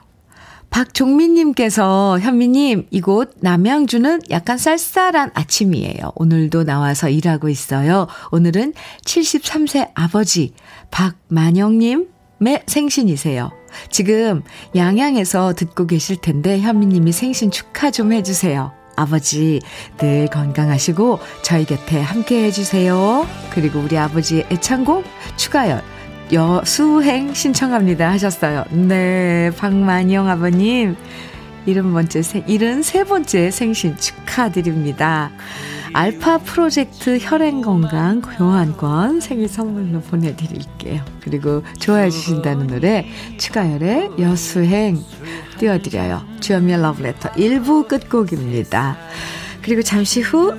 [0.69, 6.13] 박종민님께서 현미님 이곳 남양주는 약간 쌀쌀한 아침이에요.
[6.15, 8.08] 오늘도 나와서 일하고 있어요.
[8.32, 8.73] 오늘은
[9.04, 10.54] 73세 아버지
[10.91, 12.08] 박만영님
[12.41, 13.61] 의 생신이세요.
[13.89, 14.43] 지금
[14.75, 18.71] 양양에서 듣고 계실 텐데 현미님이 생신 축하 좀 해주세요.
[18.95, 19.62] 아버지
[19.97, 23.25] 늘 건강하시고 저희 곁에 함께 해주세요.
[23.51, 25.03] 그리고 우리 아버지의 애창곡
[25.38, 25.81] 추가열
[26.31, 28.65] 여수행 신청합니다 하셨어요.
[28.71, 30.95] 네, 박만영 아버님
[31.65, 35.31] 일흔 번째 생, 일흔 세 번째 생신 축하드립니다.
[35.93, 41.04] 알파 프로젝트 혈행 건강 교환권 생일 선물로 보내드릴게요.
[41.21, 43.06] 그리고 좋아해 주신다는 노래
[43.38, 45.04] 추가열의 여수행
[45.60, 46.23] 띄워드려요.
[46.39, 48.97] 주현미의 러브레터 1부 끝곡입니다.
[49.62, 50.54] 그리고 잠시 후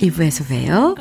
[0.00, 0.94] 2부에서 봬요.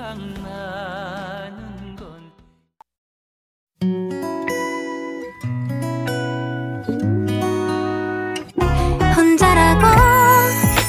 [9.16, 9.86] 혼자라고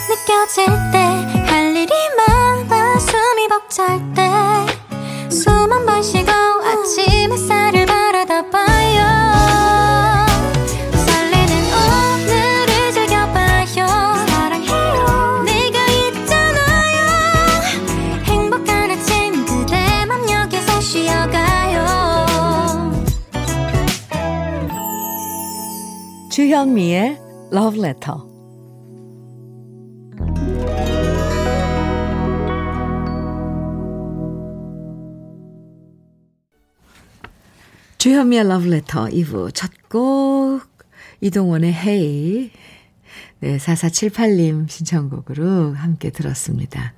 [0.08, 0.95] 느껴질 때
[5.84, 6.30] 번 쉬고
[18.24, 21.86] 행복한 아침 그대 맘 여기서 쉬어가요.
[26.30, 27.18] 주현미의
[27.52, 28.35] Love Letter
[38.16, 40.62] 주현미의 러브레터 2부 첫 곡
[41.20, 42.50] 이동원의 헤이
[43.40, 46.94] 네, 4478님 신청곡으로 함께 들었습니다.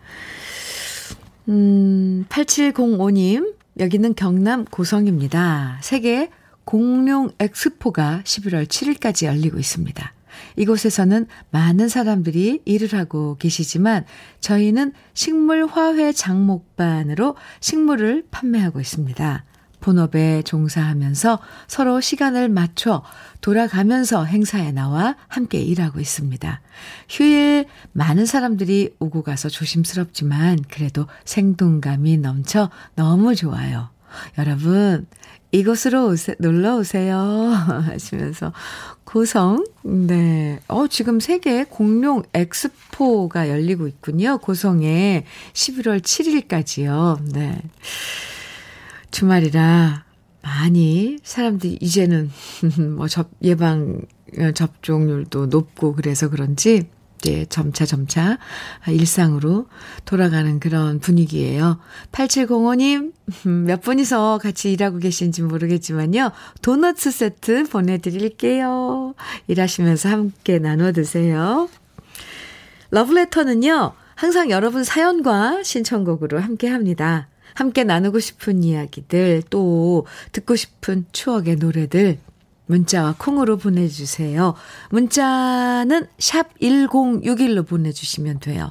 [1.48, 5.78] 음, 8705님 여기는 경남 고성입니다.
[5.82, 6.30] 세계
[6.64, 10.12] 공룡 엑스포가 11월 7일까지 열리고 있습니다.
[10.54, 14.04] 이곳에서는 많은 사람들이 일을 하고 계시지만
[14.38, 19.44] 저희는 식물 화훼 장목반으로 식물을 판매하고 있습니다.
[19.80, 23.02] 본업에 종사하면서 서로 시간을 맞춰
[23.40, 26.60] 돌아가면서 행사에 나와 함께 일하고 있습니다.
[27.08, 33.90] 휴일 많은 사람들이 오고 가서 조심스럽지만 그래도 생동감이 넘쳐 너무 좋아요.
[34.38, 35.06] 여러분,
[35.52, 37.18] 이곳으로 오세, 놀러 오세요.
[37.86, 38.52] 하시면서
[39.04, 40.60] 고성, 네.
[40.68, 44.38] 어, 지금 세계 공룡 엑스포가 열리고 있군요.
[44.38, 47.32] 고성에 11월 7일까지요.
[47.32, 47.62] 네.
[49.10, 50.04] 주말이라
[50.42, 52.30] 많이 사람들이 이제는
[52.96, 54.00] 뭐 접, 예방
[54.54, 58.38] 접종률도 높고 그래서 그런지 이제 점차 점차
[58.86, 59.66] 일상으로
[60.04, 61.80] 돌아가는 그런 분위기예요.
[62.12, 63.12] 8705님,
[63.66, 66.30] 몇 분이서 같이 일하고 계신지 모르겠지만요.
[66.62, 69.14] 도너츠 세트 보내드릴게요.
[69.48, 71.68] 일하시면서 함께 나눠 드세요.
[72.90, 77.28] 러브레터는요, 항상 여러분 사연과 신청곡으로 함께 합니다.
[77.58, 82.18] 함께 나누고 싶은 이야기들, 또 듣고 싶은 추억의 노래들,
[82.66, 84.54] 문자와 콩으로 보내주세요.
[84.90, 88.70] 문자는 샵 1061로 보내주시면 돼요.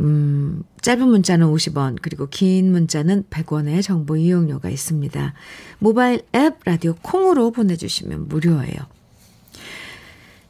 [0.00, 5.34] 음, 짧은 문자는 50원, 그리고 긴 문자는 100원의 정보 이용료가 있습니다.
[5.78, 8.95] 모바일 앱 라디오 콩으로 보내주시면 무료예요.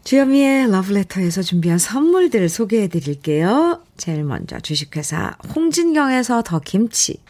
[0.07, 3.83] 주현미의 러브레터에서 준비한 선물들 소개해 드릴게요.
[3.97, 7.21] 제일 먼저 주식회사 홍진경에서 더 김치,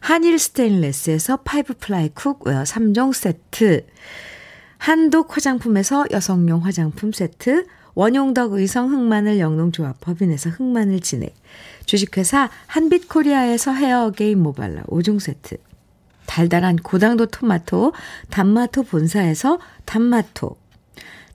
[0.00, 3.84] 한일 스테인레스에서 five ply cookware 3종 세트,
[4.78, 11.34] 한독 화장품에서 여성용 화장품 세트, 원용덕 의성 흑마늘 영농조합 법인에서 흑마늘 진액,
[11.84, 15.58] 주식회사 한빛코리아에서 헤어 게임 모발라 5종 세트,
[16.24, 17.92] 달달한 고당도 토마토,
[18.30, 20.59] 단마토 본사에서 단마토,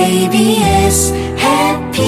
[0.00, 2.00] KBS 해피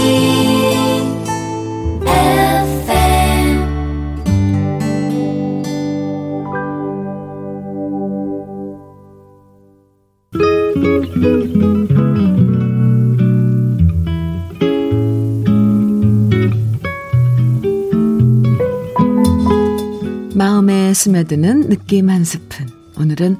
[20.34, 22.66] 마음에 스며드는 느낌 한 스푼.
[22.98, 23.36] 오늘은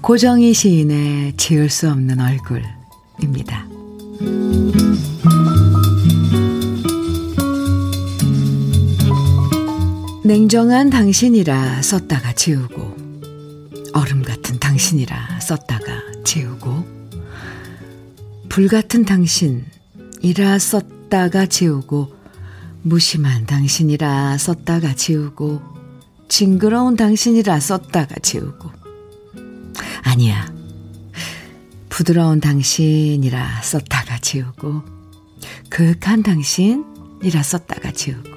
[0.00, 2.62] 고정희 시인의 지을 수 없는 얼굴
[3.22, 3.66] 입니다.
[10.24, 12.94] 냉정한 당신이라 썼다가 지우고,
[13.94, 16.84] 얼음 같은 당신이라 썼다가 지우고,
[18.48, 22.14] 불 같은 당신이라 썼다가 지우고,
[22.82, 25.60] 무심한 당신이라 썼다가 지우고,
[26.28, 28.70] 징그러운 당신이라 썼다가 지우고.
[30.02, 30.59] 아니야.
[32.00, 34.82] 부드러운 당신이라 썼다가 지우고,
[35.68, 38.30] 그윽한 당신이라 썼다가 지우고,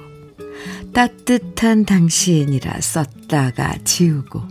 [0.92, 4.42] 따뜻한 당신이라 썼다가 지우고,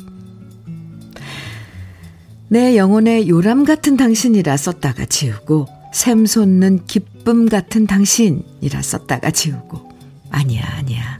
[2.48, 9.92] 내 영혼의 요람 같은 당신이라 썼다가 지우고, 샘솟는 기쁨 같은 당신이라 썼다가 지우고,
[10.32, 11.20] 아니야, 아니야.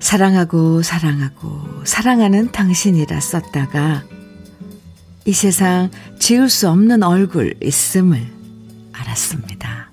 [0.00, 4.02] 사랑하고 사랑하고 사랑하는 당신이라 썼다가
[5.26, 8.20] 이 세상 지울 수 없는 얼굴 있음을
[8.92, 9.90] 알았습니다.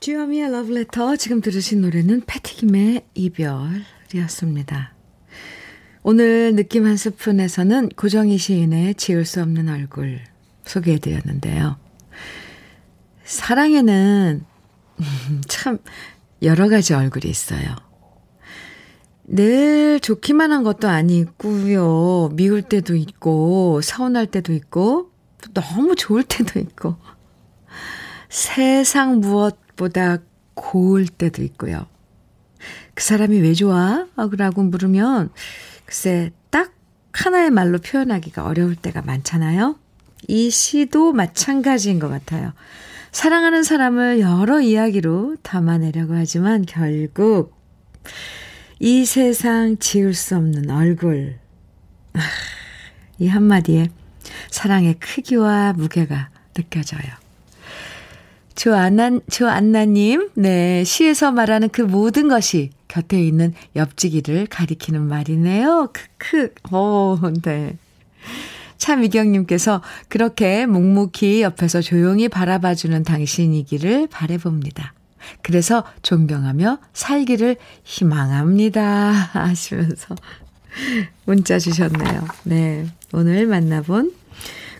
[0.00, 4.94] 주여미의 러브레터 지금 들으신 노래는 패티김의 이별이었습니다.
[6.02, 10.18] 오늘 느낌 한 스푼에서는 고정희 시인의 지울 수 없는 얼굴
[10.64, 11.76] 소개해드렸는데요.
[13.22, 14.51] 사랑에는
[15.48, 15.78] 참
[16.42, 17.76] 여러 가지 얼굴이 있어요.
[19.24, 22.30] 늘 좋기만 한 것도 아니고요.
[22.32, 25.10] 미울 때도 있고, 서운할 때도 있고,
[25.54, 26.96] 너무 좋을 때도 있고,
[28.28, 30.18] 세상 무엇보다
[30.54, 31.86] 고울 때도 있고요.
[32.94, 34.06] 그 사람이 왜 좋아?
[34.16, 35.30] 라고 물으면,
[35.84, 36.72] 글쎄, 딱
[37.12, 39.76] 하나의 말로 표현하기가 어려울 때가 많잖아요.
[40.28, 42.52] 이 시도 마찬가지인 것 같아요.
[43.12, 47.54] 사랑하는 사람을 여러 이야기로 담아내려고 하지만 결국
[48.80, 51.38] 이 세상 지울 수 없는 얼굴.
[53.18, 53.90] 이 한마디에
[54.50, 57.02] 사랑의 크기와 무게가 느껴져요.
[58.54, 65.92] 조안나, 조안나님, 네, 시에서 말하는 그 모든 것이 곁에 있는 옆지기를 가리키는 말이네요.
[66.18, 67.76] 크크, 오, 네.
[68.82, 74.92] 차미경님께서 그렇게 묵묵히 옆에서 조용히 바라봐주는 당신이기를 바래봅니다.
[75.42, 79.12] 그래서 존경하며 살기를 희망합니다.
[79.32, 80.16] 하시면서
[81.24, 82.26] 문자 주셨네요.
[82.42, 82.88] 네.
[83.12, 84.14] 오늘 만나본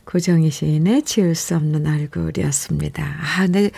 [0.05, 3.05] 고정희 시인의 지울 수 없는 얼굴이었습니다.
[3.05, 3.71] 아, 네.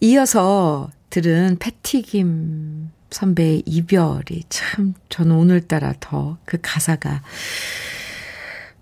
[0.00, 7.22] 이어서 들은 패티김 선배의 이별이 참 저는 오늘따라 더 그 가사가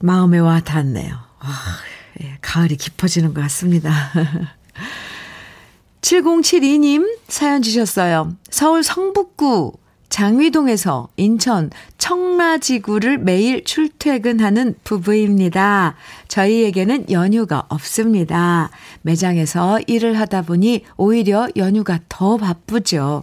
[0.03, 1.15] 마음에 와 닿네요.
[1.39, 1.77] 아,
[2.23, 3.91] 예, 가을이 깊어지는 것 같습니다.
[6.03, 8.35] 7072님 사연 주셨어요.
[8.51, 9.73] 서울 성북구
[10.09, 15.95] 장위동에서 인천 청라지구를 매일 출퇴근하는 부부입니다.
[16.29, 18.69] 저희에게는 연휴가 없습니다.
[19.03, 23.23] 매장에서 일을 하다 보니 오히려 연휴가 더 바쁘죠.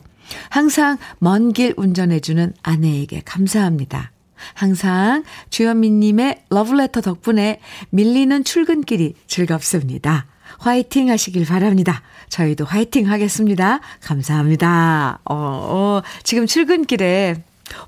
[0.49, 4.11] 항상 먼 길 운전해주는 아내에게 감사합니다.
[4.54, 10.28] 항상 주현미님의 러브레터 덕분에 밀리는 출근길이 즐겁습니다.
[10.58, 12.02] 화이팅 하시길 바랍니다.
[12.30, 13.80] 저희도 화이팅 하겠습니다.
[14.02, 15.19] 감사합니다.
[15.25, 17.43] 어, 어, 지금 출근길에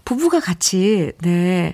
[0.06, 1.74] 부부가 같이, 네,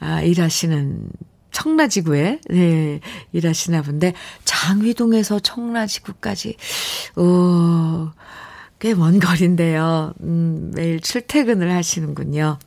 [0.00, 1.10] 아, 일하시는
[1.50, 3.00] 청라지구에, 네,
[3.32, 4.14] 일하시나 본데,
[4.44, 6.56] 장위동에서 청라지구까지,
[7.16, 8.12] 어,
[8.78, 10.14] 꽤먼 거리인데요.
[10.20, 12.58] 음, 매일 출퇴근을 하시는군요.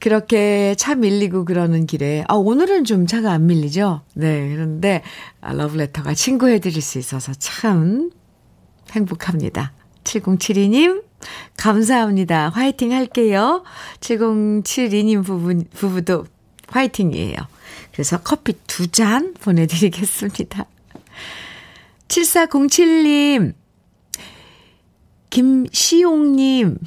[0.00, 4.02] 그렇게 차 밀리고 그러는 길에, 아, 오늘은 좀 차가 안 밀리죠?
[4.14, 5.02] 네, 그런데,
[5.40, 8.10] 아, 러브레터가 친구해드릴 수 있어서 참
[8.92, 9.72] 행복합니다.
[10.04, 11.02] 7072님,
[11.56, 12.50] 감사합니다.
[12.50, 13.64] 화이팅 할게요.
[14.00, 16.26] 7072님 부부, 부부도
[16.68, 17.36] 화이팅이에요.
[17.92, 20.66] 그래서 커피 두 잔 보내드리겠습니다.
[22.08, 23.54] 7407님,
[25.36, 26.78] 김시용님,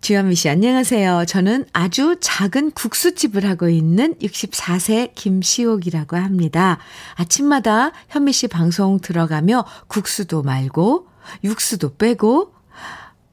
[0.00, 1.24] 주현미 씨, 안녕하세요.
[1.28, 6.78] 저는 아주 작은 국수집을 하고 있는 64세 김시옥이라고 합니다.
[7.14, 11.06] 아침마다 현미 씨 방송 들어가며 국수도 말고,
[11.44, 12.54] 육수도 빼고,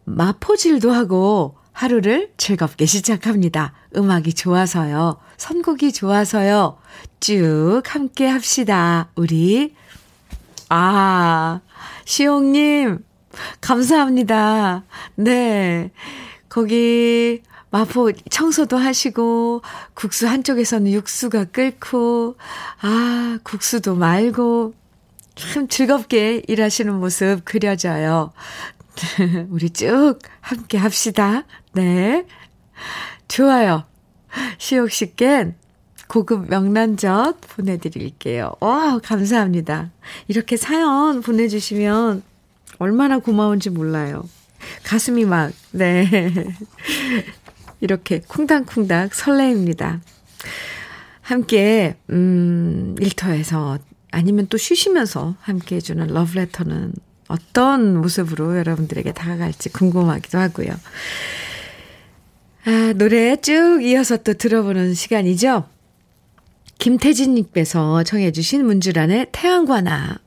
[0.03, 3.73] 마포질도 하고, 하루를 즐겁게 시작합니다.
[3.95, 5.17] 음악이 좋아서요.
[5.37, 6.77] 선곡이 좋아서요.
[7.19, 9.09] 쭉 함께 합시다.
[9.15, 9.73] 우리.
[10.69, 11.61] 아,
[12.05, 12.99] 시용님,
[13.61, 14.83] 감사합니다.
[15.15, 15.91] 네.
[16.49, 19.61] 거기 마포 청소도 하시고
[19.93, 22.35] 국수 한쪽에서는 육수가 끓고
[22.81, 24.73] 아, 국수도 말고
[25.35, 28.33] 참 즐겁게 일하시는 모습 그려져요.
[29.49, 31.45] 우리 쭉 함께 합시다.
[31.73, 32.25] 네.
[33.29, 33.85] 좋아요.
[34.57, 35.53] 시옥 씨께
[36.07, 38.51] 고급 명란젓 보내드릴게요.
[38.59, 39.91] 와, 감사합니다.
[40.27, 42.23] 이렇게 사연 보내주시면
[42.81, 44.27] 얼마나 고마운지 몰라요.
[44.83, 46.07] 가슴이 막, 네.
[47.79, 50.01] 이렇게 쿵당쿵당 설레입니다.
[51.21, 53.77] 함께, 음, 일터에서
[54.09, 56.93] 아니면 또 쉬시면서 함께 해주는 러브레터는
[57.27, 60.71] 어떤 모습으로 여러분들에게 다가갈지 궁금하기도 하고요.
[62.65, 65.69] 아, 노래 쭉 이어서 또 들어보는 시간이죠.
[66.79, 70.17] 김태진님께서 청해주신 문주란의 태양과 나.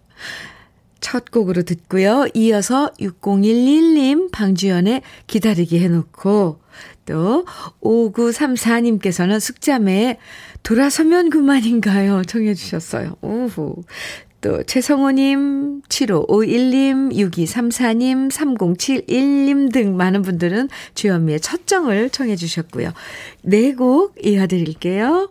[1.05, 2.27] 첫 곡으로 듣고요.
[2.33, 6.61] 이어서 6011님 방주연의 기다리게 해놓고
[7.05, 7.45] 또
[7.83, 10.17] 5934님께서는 숙자매의
[10.63, 12.23] 돌아서면 그만인가요?
[12.25, 13.17] 청해 주셨어요.
[13.21, 13.85] 오호.
[14.41, 22.95] 또 최성호님, 7551님, 6234님, 3071님 등 많은 분들은 주현미의 첫 정을 청해 주셨고요.
[23.43, 25.29] 네 곡 이어드릴게요.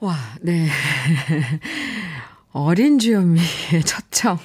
[0.00, 0.68] 와, 네.
[2.52, 4.38] 어린 주현미의 첫정.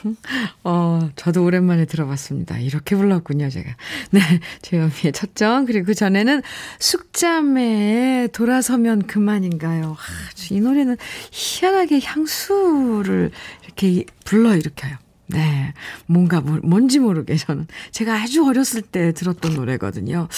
[0.64, 2.58] 어, 저도 오랜만에 들어봤습니다.
[2.60, 3.70] 이렇게 불렀군요, 제가.
[4.12, 4.22] 네,
[4.62, 5.66] 주현미의 첫정.
[5.66, 6.42] 그리고 그 전에는
[6.80, 9.98] 숙자매에 돌아서면 그만인가요?
[9.98, 10.98] 아, 이 노래는
[11.32, 13.32] 희한하게 향수를
[13.66, 14.96] 이렇게 불러 일으켜요.
[15.28, 15.74] 네.
[16.06, 17.68] 뭔가, 뭔지 모르게 저는.
[17.92, 20.30] 제가 아주 어렸을 때 들었던 노래거든요.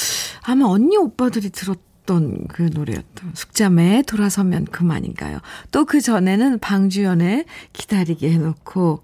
[0.41, 5.39] 아마 언니 오빠들이 들었 들 었던 그 노래였던 숙자매 돌아서면 그만인가요?
[5.71, 9.03] 또 그 전에는 방주연의 기다리게 해놓고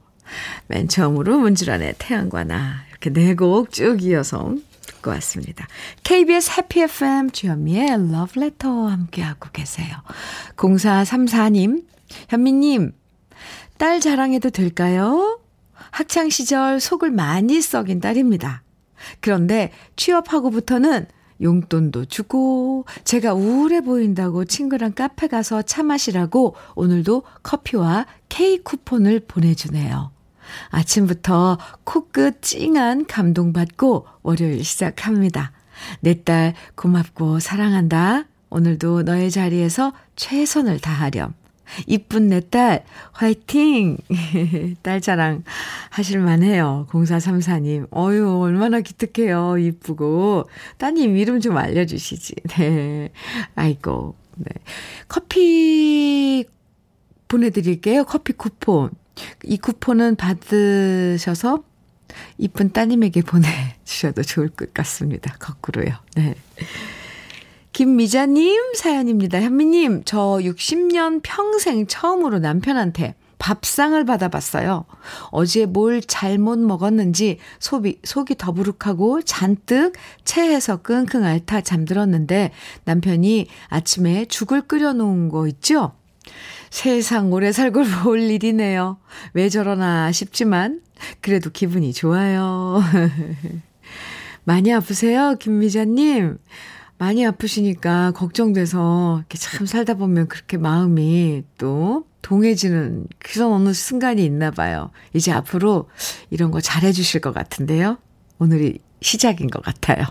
[0.67, 5.67] 맨 처음으로 문주란의 태양과 나 이렇게 네 곡 쭉 이어서 듣고 왔습니다.
[6.03, 9.95] KBS 해피 FM 주현미의 Love Letter 함께하고 계세요.
[10.57, 11.85] 0434님,
[12.29, 12.91] 현미님,
[13.77, 15.39] 딸 자랑해도 될까요?
[15.91, 18.63] 학창시절 속을 많이 썩인 딸입니다.
[19.21, 21.07] 그런데 취업하고부터는
[21.41, 30.12] 용돈도 주고 제가 우울해 보인다고 친구랑 카페 가서 차 마시라고 오늘도 커피와 케이크 쿠폰을 보내주네요.
[30.69, 35.52] 아침부터 코끝 찡한 감동받고 월요일 시작합니다.
[36.02, 38.26] 내 딸 고맙고 사랑한다.
[38.50, 41.33] 오늘도 너의 자리에서 최선을 다하렴.
[41.87, 43.97] 이쁜 내 딸, 화이팅!
[44.81, 45.43] 딸 자랑
[45.89, 46.87] 하실만 해요.
[46.89, 47.87] 0434님.
[47.95, 49.57] 어유 얼마나 기특해요.
[49.57, 50.49] 이쁘고.
[50.77, 52.35] 따님 이름 좀 알려주시지.
[52.57, 53.09] 네.
[53.55, 54.15] 아이고.
[54.37, 54.51] 네.
[55.07, 56.45] 커피
[57.27, 58.03] 보내드릴게요.
[58.05, 58.91] 커피 쿠폰.
[59.43, 61.63] 이 쿠폰은 받으셔서
[62.37, 65.35] 이쁜 따님에게 보내주셔도 좋을 것 같습니다.
[65.39, 65.93] 거꾸로요.
[66.15, 66.35] 네.
[67.76, 69.42] 김미자님 사연입니다.
[69.42, 74.86] 현미님, 저 60년 평생 처음으로 남편한테 밥상을 받아봤어요.
[75.32, 79.92] 어제 뭘 잘못 먹었는지 속이, 속이 더부룩하고 잔뜩
[80.23, 82.52] 체해서 끙끙 앓다 잠들었는데
[82.86, 85.92] 남편이 아침에 죽을 끓여놓은 거 있죠?
[86.69, 89.00] 세상 오래 살고 볼 일이네요.
[89.34, 90.80] 왜 저러나 싶지만
[91.19, 92.82] 그래도 기분이 좋아요.
[94.46, 96.38] 많이 아프세요, 김미자님?
[96.98, 104.50] 많이 아프시니까 걱정돼서 이렇게 참 살다 보면 그렇게 마음이 또 동해지는 그런 어느 순간이 있나
[104.52, 104.91] 봐요.
[105.13, 105.89] 이제 앞으로
[106.29, 107.98] 이런 거 잘해 주실 것 같은데요.
[108.39, 110.06] 오늘이 시작인 것 같아요.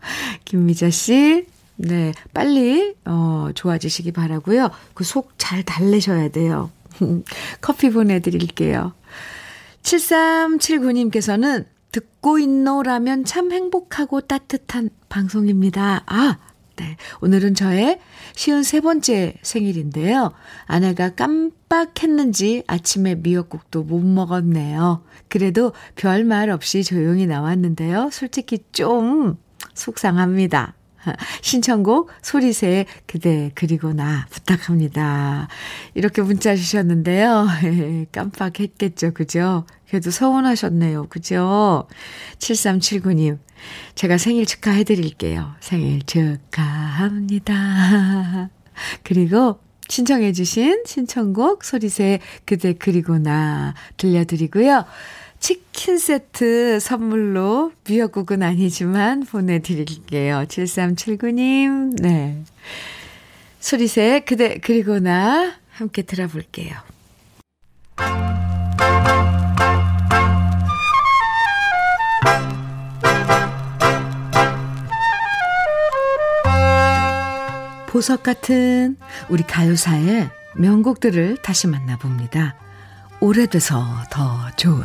[0.44, 1.46] 김미자 씨,
[1.76, 4.70] 네, 빨리, 어, 좋아지시기 바라고요.
[4.94, 6.70] 그 속 잘 달래셔야 돼요.
[7.60, 8.94] 커피 보내드릴게요.
[9.82, 16.04] 7379님께서는 듣고 있노라면 참 행복하고 따뜻한 방송입니다.
[16.06, 16.38] 아,
[16.76, 16.96] 네.
[17.20, 17.98] 오늘은 저의
[18.34, 20.32] 쉬운 세 번째 생일인데요.
[20.66, 25.02] 아내가 깜빡했는지 아침에 미역국도 못 먹었네요.
[25.28, 28.10] 그래도 별말 없이 조용히 나왔는데요.
[28.12, 29.36] 솔직히 좀
[29.74, 30.74] 속상합니다.
[31.42, 35.48] 신청곡 소리새 그대 그리고 나 부탁합니다.
[35.94, 37.46] 이렇게 문자 주셨는데요.
[38.12, 39.12] 깜빡했겠죠.
[39.14, 39.64] 그죠?
[39.88, 41.06] 그래도 서운하셨네요.
[41.08, 41.86] 그죠?
[42.38, 43.38] 7379님.
[43.94, 45.54] 제가 생일 축하해 드릴게요.
[45.60, 47.54] 생일 축하합니다.
[49.02, 54.84] 그리고 신청해 주신 신청곡 소리새 그대 그리고 나 들려드리고요.
[55.40, 60.44] 치킨 세트 선물로 미역국은 아니지만 보내드릴게요.
[60.48, 62.42] 7379님, 네.
[63.60, 66.76] 소리새, 그대, 그리고 나 함께 들어볼게요.
[77.88, 78.96] 보석 같은
[79.28, 82.54] 우리 가요사의 명곡들을 다시 만나봅니다.
[83.20, 84.84] 오래돼서 더 좋은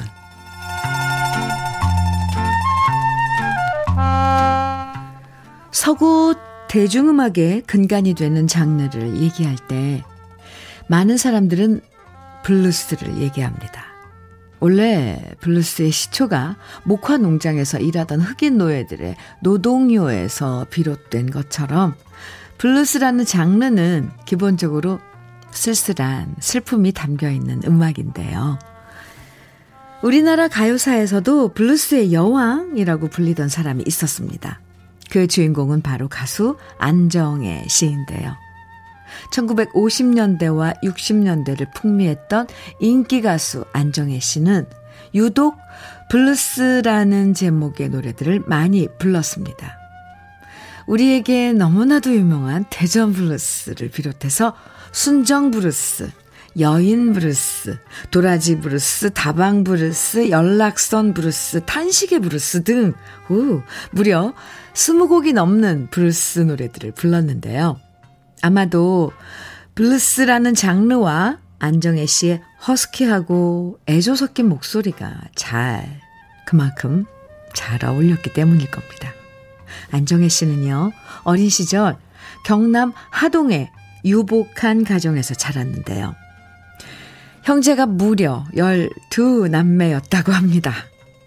[5.83, 6.33] 서구
[6.69, 10.01] 대중음악의 근간이 되는 장르를 얘기할 때
[10.87, 11.81] 많은 사람들은
[12.45, 13.83] 블루스를 얘기합니다.
[14.61, 16.55] 원래 블루스의 시초가
[16.85, 21.95] 목화 농장에서 일하던 흑인 노예들의 노동요에서 비롯된 것처럼
[22.59, 25.01] 블루스라는 장르는 기본적으로
[25.51, 28.57] 쓸쓸한 슬픔이 담겨 있는 음악인데요.
[30.01, 34.62] 우리나라 가요사에서도 블루스의 여왕이라고 불리던 사람이 있었습니다.
[35.13, 38.35] 그 주인공은 바로 가수 안정애 씨인데요.
[39.31, 42.47] 1950년대와 60년대를 풍미했던
[42.79, 44.65] 인기 가수 안정애 씨는
[45.13, 45.55] 유독
[46.09, 49.77] 블루스라는 제목의 노래들을 많이 불렀습니다.
[50.87, 54.55] 우리에게 너무나도 유명한 대전 블루스를 비롯해서
[54.93, 56.09] 순정 블루스,
[56.59, 57.79] 여인 브루스,
[58.11, 62.93] 도라지 브루스, 다방 브루스, 연락선 브루스, 탄식의 브루스 등,
[63.29, 64.33] 오, 무려
[64.73, 67.79] 20곡이 넘는 블루스 노래들을 불렀는데요.
[68.41, 69.11] 아마도
[69.75, 76.01] 블루스라는 장르와 안정애 씨의 허스키하고 애조 섞인 목소리가 잘,
[76.45, 77.05] 그만큼
[77.53, 79.11] 잘 어울렸기 때문일 겁니다.
[79.91, 80.91] 안정혜 씨는요,
[81.23, 81.95] 어린 시절
[82.45, 83.71] 경남 하동의
[84.05, 86.13] 유복한 가정에서 자랐는데요.
[87.43, 90.73] 형제가 무려 12남매였다고 합니다.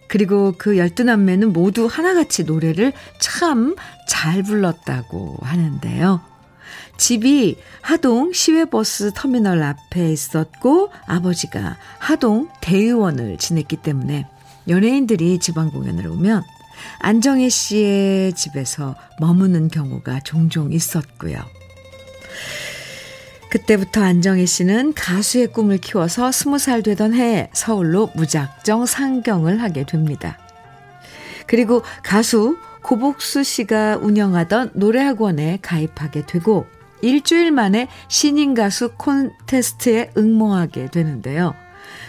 [0.09, 3.75] 그리고 그 12남매는 모두 하나같이 노래를 참
[4.07, 6.21] 잘 불렀다고 하는데요.
[6.97, 14.27] 집이 하동 시외버스 터미널 앞에 있었고 아버지가 하동 대의원을 지냈기 때문에
[14.67, 16.43] 연예인들이 지방 공연을 오면
[17.01, 21.39] 안정혜 씨의 집에서 머무는 경우가 종종 있었고요.
[23.51, 30.39] 그때부터 안정혜 씨는 가수의 꿈을 키워서 스무 살 되던 해에 서울로 무작정 상경을 하게 됩니다.
[31.47, 36.67] 그리고 가수 고복수 씨가 운영하던 노래학원에 가입하게 되고
[37.03, 41.55] 일주일 만에 신인 가수 콘테스트에 응모하게 되는데요.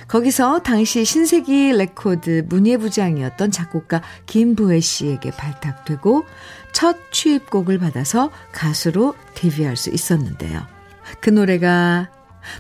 [0.08, 6.26] 거기서 당시 신세기 레코드 문예부장이었던 작곡가 김부해 씨에게 발탁되고
[6.72, 10.77] 첫 취입곡을 받아서 가수로 데뷔할 수 있었는데요.
[11.20, 12.10] 그 노래가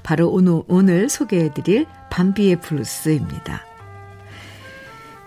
[0.03, 3.63] 바로 오늘, 오늘 소개해드릴 밤비의 블루스입니다.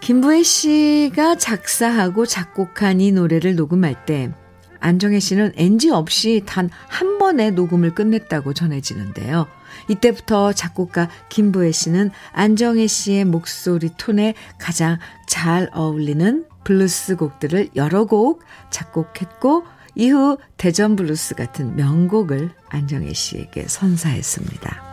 [0.01, 4.33] 김부해 씨가 작사하고 작곡한 이 노래를 녹음할 때
[4.81, 9.47] 안정애 씨는 NG 없이 단 한 번의 녹음을 끝냈다고 전해지는데요.
[9.89, 18.43] 이때부터 작곡가 김부해 씨는 안정애 씨의 목소리 톤에 가장 잘 어울리는 블루스 곡들을 여러 곡
[18.71, 19.65] 작곡했고
[19.95, 24.91] 이후 대전 블루스 같은 명곡을 안정애 씨에게 선사했습니다.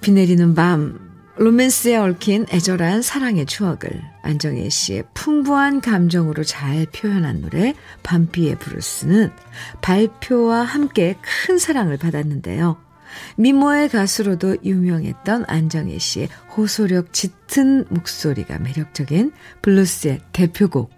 [0.00, 0.98] 비 내리는 밤
[1.36, 9.32] 로맨스에 얽힌 애절한 사랑의 추억을 안정애 씨의 풍부한 감정으로 잘 표현한 노래 밤비의 브루스는
[9.80, 12.76] 발표와 함께 큰 사랑을 받았는데요.
[13.36, 20.90] 미모의 가수로도 유명했던 안정애 씨의 호소력 짙은 목소리가 매력적인 블루스의 대표곡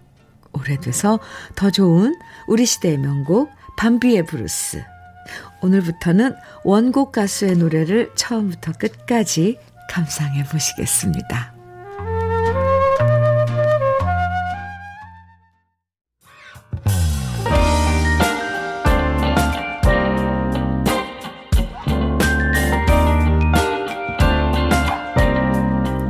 [0.57, 1.19] 오래돼서
[1.55, 4.83] 더 좋은 우리 시대의 명곡 밤비의 브루스.
[5.61, 9.57] 오늘부터는 원곡 가수의 노래를 처음부터 끝까지
[9.89, 11.53] 감상해 보시겠습니다.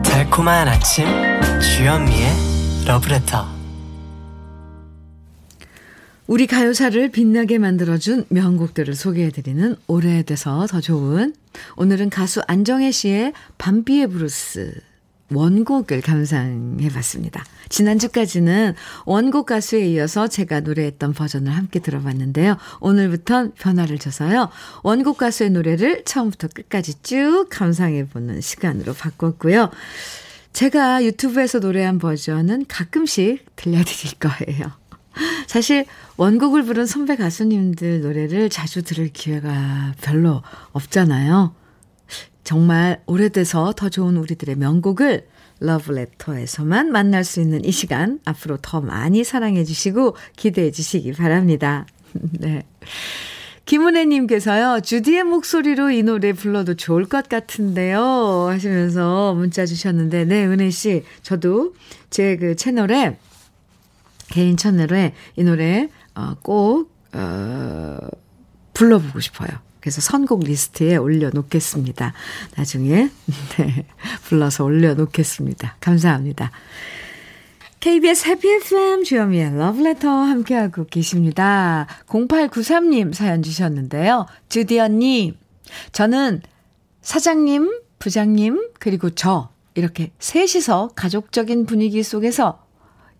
[0.03, 1.05] 달콤한 아침
[1.59, 3.56] 주현미의 러브레터
[6.27, 11.33] 우리 가요사를 빛나게 만들어준 명곡들을 소개해드리는 오래돼서 더 좋은
[11.77, 14.73] 오늘은 가수 안정애 씨의 밤비의 브루스
[15.33, 17.45] 원곡을 감상해봤습니다.
[17.69, 18.75] 지난주까지는
[19.05, 22.57] 원곡 가수에 이어서 제가 노래했던 버전을 함께 들어봤는데요.
[22.81, 24.49] 오늘부턴 변화를 줘서요.
[24.83, 29.69] 원곡 가수의 노래를 처음부터 끝까지 쭉 감상해보는 시간으로 바꿨고요.
[30.51, 34.86] 제가 유튜브에서 노래한 버전은 가끔씩 들려드릴 거예요.
[35.47, 35.85] 사실
[36.17, 40.43] 원곡을 부른 선배 가수님들 노래를 자주 들을 기회가 별로
[40.73, 41.55] 없잖아요.
[42.43, 45.27] 정말 오래돼서 더 좋은 우리들의 명곡을
[45.59, 51.87] 러브레터에서만 만날 수 있는 이 시간 앞으로 더 많이 사랑해 주시고 기대해 주시기 바랍니다.
[52.39, 52.63] 네.
[53.65, 58.47] 김은혜님께서요, 주디의 목소리로 이 노래 불러도 좋을 것 같은데요.
[58.47, 61.73] 하시면서 문자 주셨는데, 네, 은혜씨, 저도
[62.09, 63.17] 제 그 채널에
[64.29, 67.97] 개인 채널에 이 노래 어, 꼭 어,
[68.73, 69.49] 불러보고 싶어요.
[69.79, 72.13] 그래서 선곡 리스트에 올려놓겠습니다.
[72.57, 73.09] 나중에
[73.57, 73.85] 네,
[74.23, 75.77] 불러서 올려놓겠습니다.
[75.79, 76.51] 감사합니다.
[77.79, 81.87] KBS 해피 FM 주현미의 러브레터 함께하고 계십니다.
[82.07, 84.25] 0893님 사연 주셨는데요.
[84.49, 85.37] 주디 언니,
[85.93, 86.41] 저는
[87.01, 92.65] 사장님, 부장님, 그리고 저 이렇게 셋이서 가족적인 분위기 속에서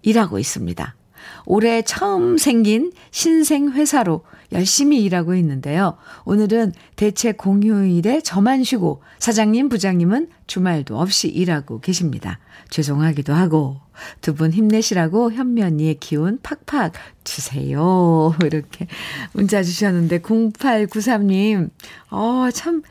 [0.01, 0.96] 일하고 있습니다.
[1.45, 4.21] 올해 처음 생긴 신생 회사로
[4.53, 5.97] 열심히 일하고 있는데요.
[6.25, 12.39] 오늘은 대체 공휴일에 저만 쉬고 사장님, 부장님은 주말도 없이 일하고 계십니다.
[12.69, 13.81] 죄송하기도 하고
[14.21, 18.33] 두 분 힘내시라고 현면이의 기운 팍팍 주세요.
[18.45, 18.87] 이렇게
[19.33, 21.69] 문자 주셨는데 0893님,
[22.11, 22.83] 어, 참,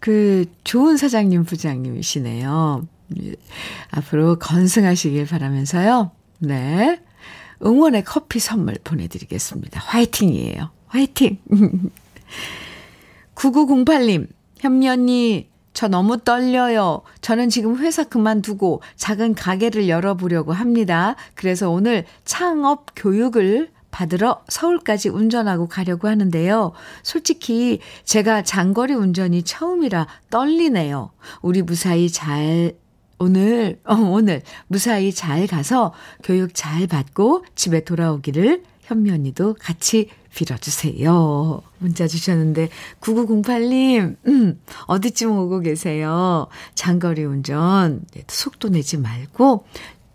[0.00, 2.88] 그, 좋은 사장님, 부장님이시네요.
[3.90, 6.10] 앞으로 건승하시길 바라면서요.
[6.40, 7.00] 네.
[7.64, 9.80] 응원의 커피 선물 보내드리겠습니다.
[9.80, 10.70] 화이팅이에요.
[10.88, 11.38] 화이팅!
[13.34, 17.02] 9908님, 현미 언니, 저 너무 떨려요.
[17.22, 21.16] 저는 지금 회사 그만두고 작은 가게를 열어보려고 합니다.
[21.34, 26.72] 그래서 오늘 창업 교육을 받으러 서울까지 운전하고 가려고 하는데요.
[27.02, 31.10] 솔직히 제가 장거리 운전이 처음이라 떨리네요.
[31.42, 32.74] 우리 무사히 잘
[33.22, 35.92] 오늘, 어, 오늘 무사히 잘 가서
[36.24, 41.62] 교육 잘 받고 집에 돌아오기를 현미 언니도 같이 빌어주세요.
[41.78, 42.68] 문자 주셨는데,
[43.00, 46.48] 9908님, 음, 어디쯤 오고 계세요?
[46.74, 49.66] 장거리 운전, 네, 속도 내지 말고,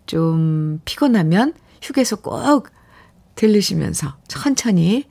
[0.04, 2.68] 좀 피곤하면 휴게소 꼭
[3.36, 5.04] 들르시면서 천천히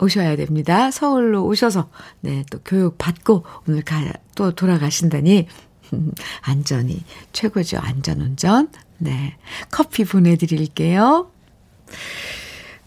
[0.00, 0.90] 오셔야 됩니다.
[0.90, 1.90] 서울로 오셔서,
[2.20, 4.02] 네, 또 교육 받고 오늘 가,
[4.34, 5.46] 또 돌아가신다니
[6.42, 7.78] 안전이 최고죠.
[7.78, 8.68] 안전운전.
[8.98, 9.36] 네.
[9.70, 11.30] 커피 보내드릴게요.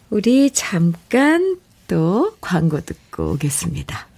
[0.09, 4.08] 우리 잠깐 또 광고 듣고 오겠습니다.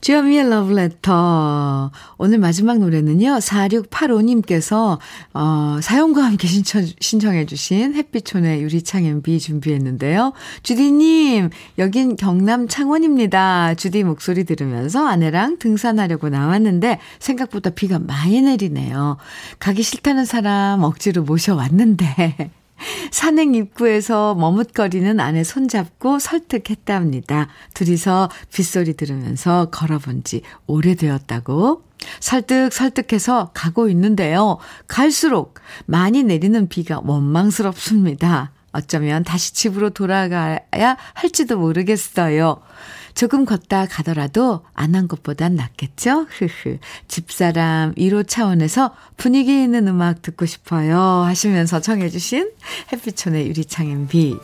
[0.00, 1.90] 주현미의 러브레터.
[2.18, 4.98] 오늘 마지막 노래는요, 4685님께서,
[5.34, 10.32] 어, 사연과 함께 신청, 신청해주신 햇빛촌의 유리창 MB 준비했는데요.
[10.62, 13.74] 주디님, 여긴 경남 창원입니다.
[13.74, 19.16] 주디 목소리 들으면서 아내랑 등산하려고 나왔는데, 생각보다 비가 많이 내리네요.
[19.58, 22.50] 가기 싫다는 사람 억지로 모셔왔는데,
[23.10, 27.48] 산행 입구에서 머뭇거리는 아내 손잡고 설득했답니다.
[27.74, 31.82] 둘이서 빗소리 들으면서 걸어본 지 오래되었다고
[32.20, 34.58] 설득 설득해서 가고 있는데요.
[34.86, 35.54] 갈수록
[35.86, 38.52] 많이 내리는 비가 원망스럽습니다.
[38.72, 42.60] 어쩌면 다시 집으로 돌아가야 할지도 모르겠어요.
[43.18, 46.26] 조금 걷다 가더라도 안 한 것보단 낫겠죠?
[46.28, 46.78] 흐흐.
[47.08, 50.96] 집사람 1호 차원에서 분위기 있는 음악 듣고 싶어요.
[50.96, 52.52] 하시면서 청해주신
[52.92, 54.36] 햇빛촌의 유리창엔 비.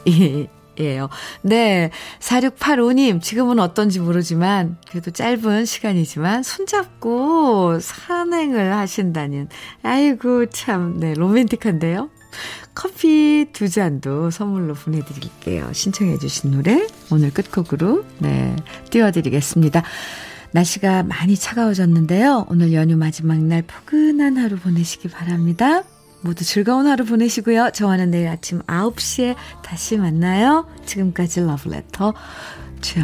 [0.80, 1.08] 예요.
[1.42, 1.90] 네.
[2.18, 9.50] 4685님, 지금은 어떤지 모르지만, 그래도 짧은 시간이지만, 손잡고 산행을 하신다는,
[9.84, 12.10] 아이고, 참, 네, 로맨틱한데요?
[12.74, 15.72] 커피 두 잔도 선물로 보내드릴게요.
[15.72, 18.56] 신청해 주신 노래 오늘 끝곡으로 네
[18.90, 19.82] 띄워드리겠습니다.
[20.50, 22.46] 날씨가 많이 차가워졌는데요.
[22.48, 25.82] 오늘 연휴 마지막 날 포근한 하루 보내시기 바랍니다.
[26.20, 27.70] 모두 즐거운 하루 보내시고요.
[27.72, 30.66] 저와는 내일 아침 9시에 다시 만나요.
[30.86, 32.14] 지금까지 러브레터
[32.80, 33.00] 저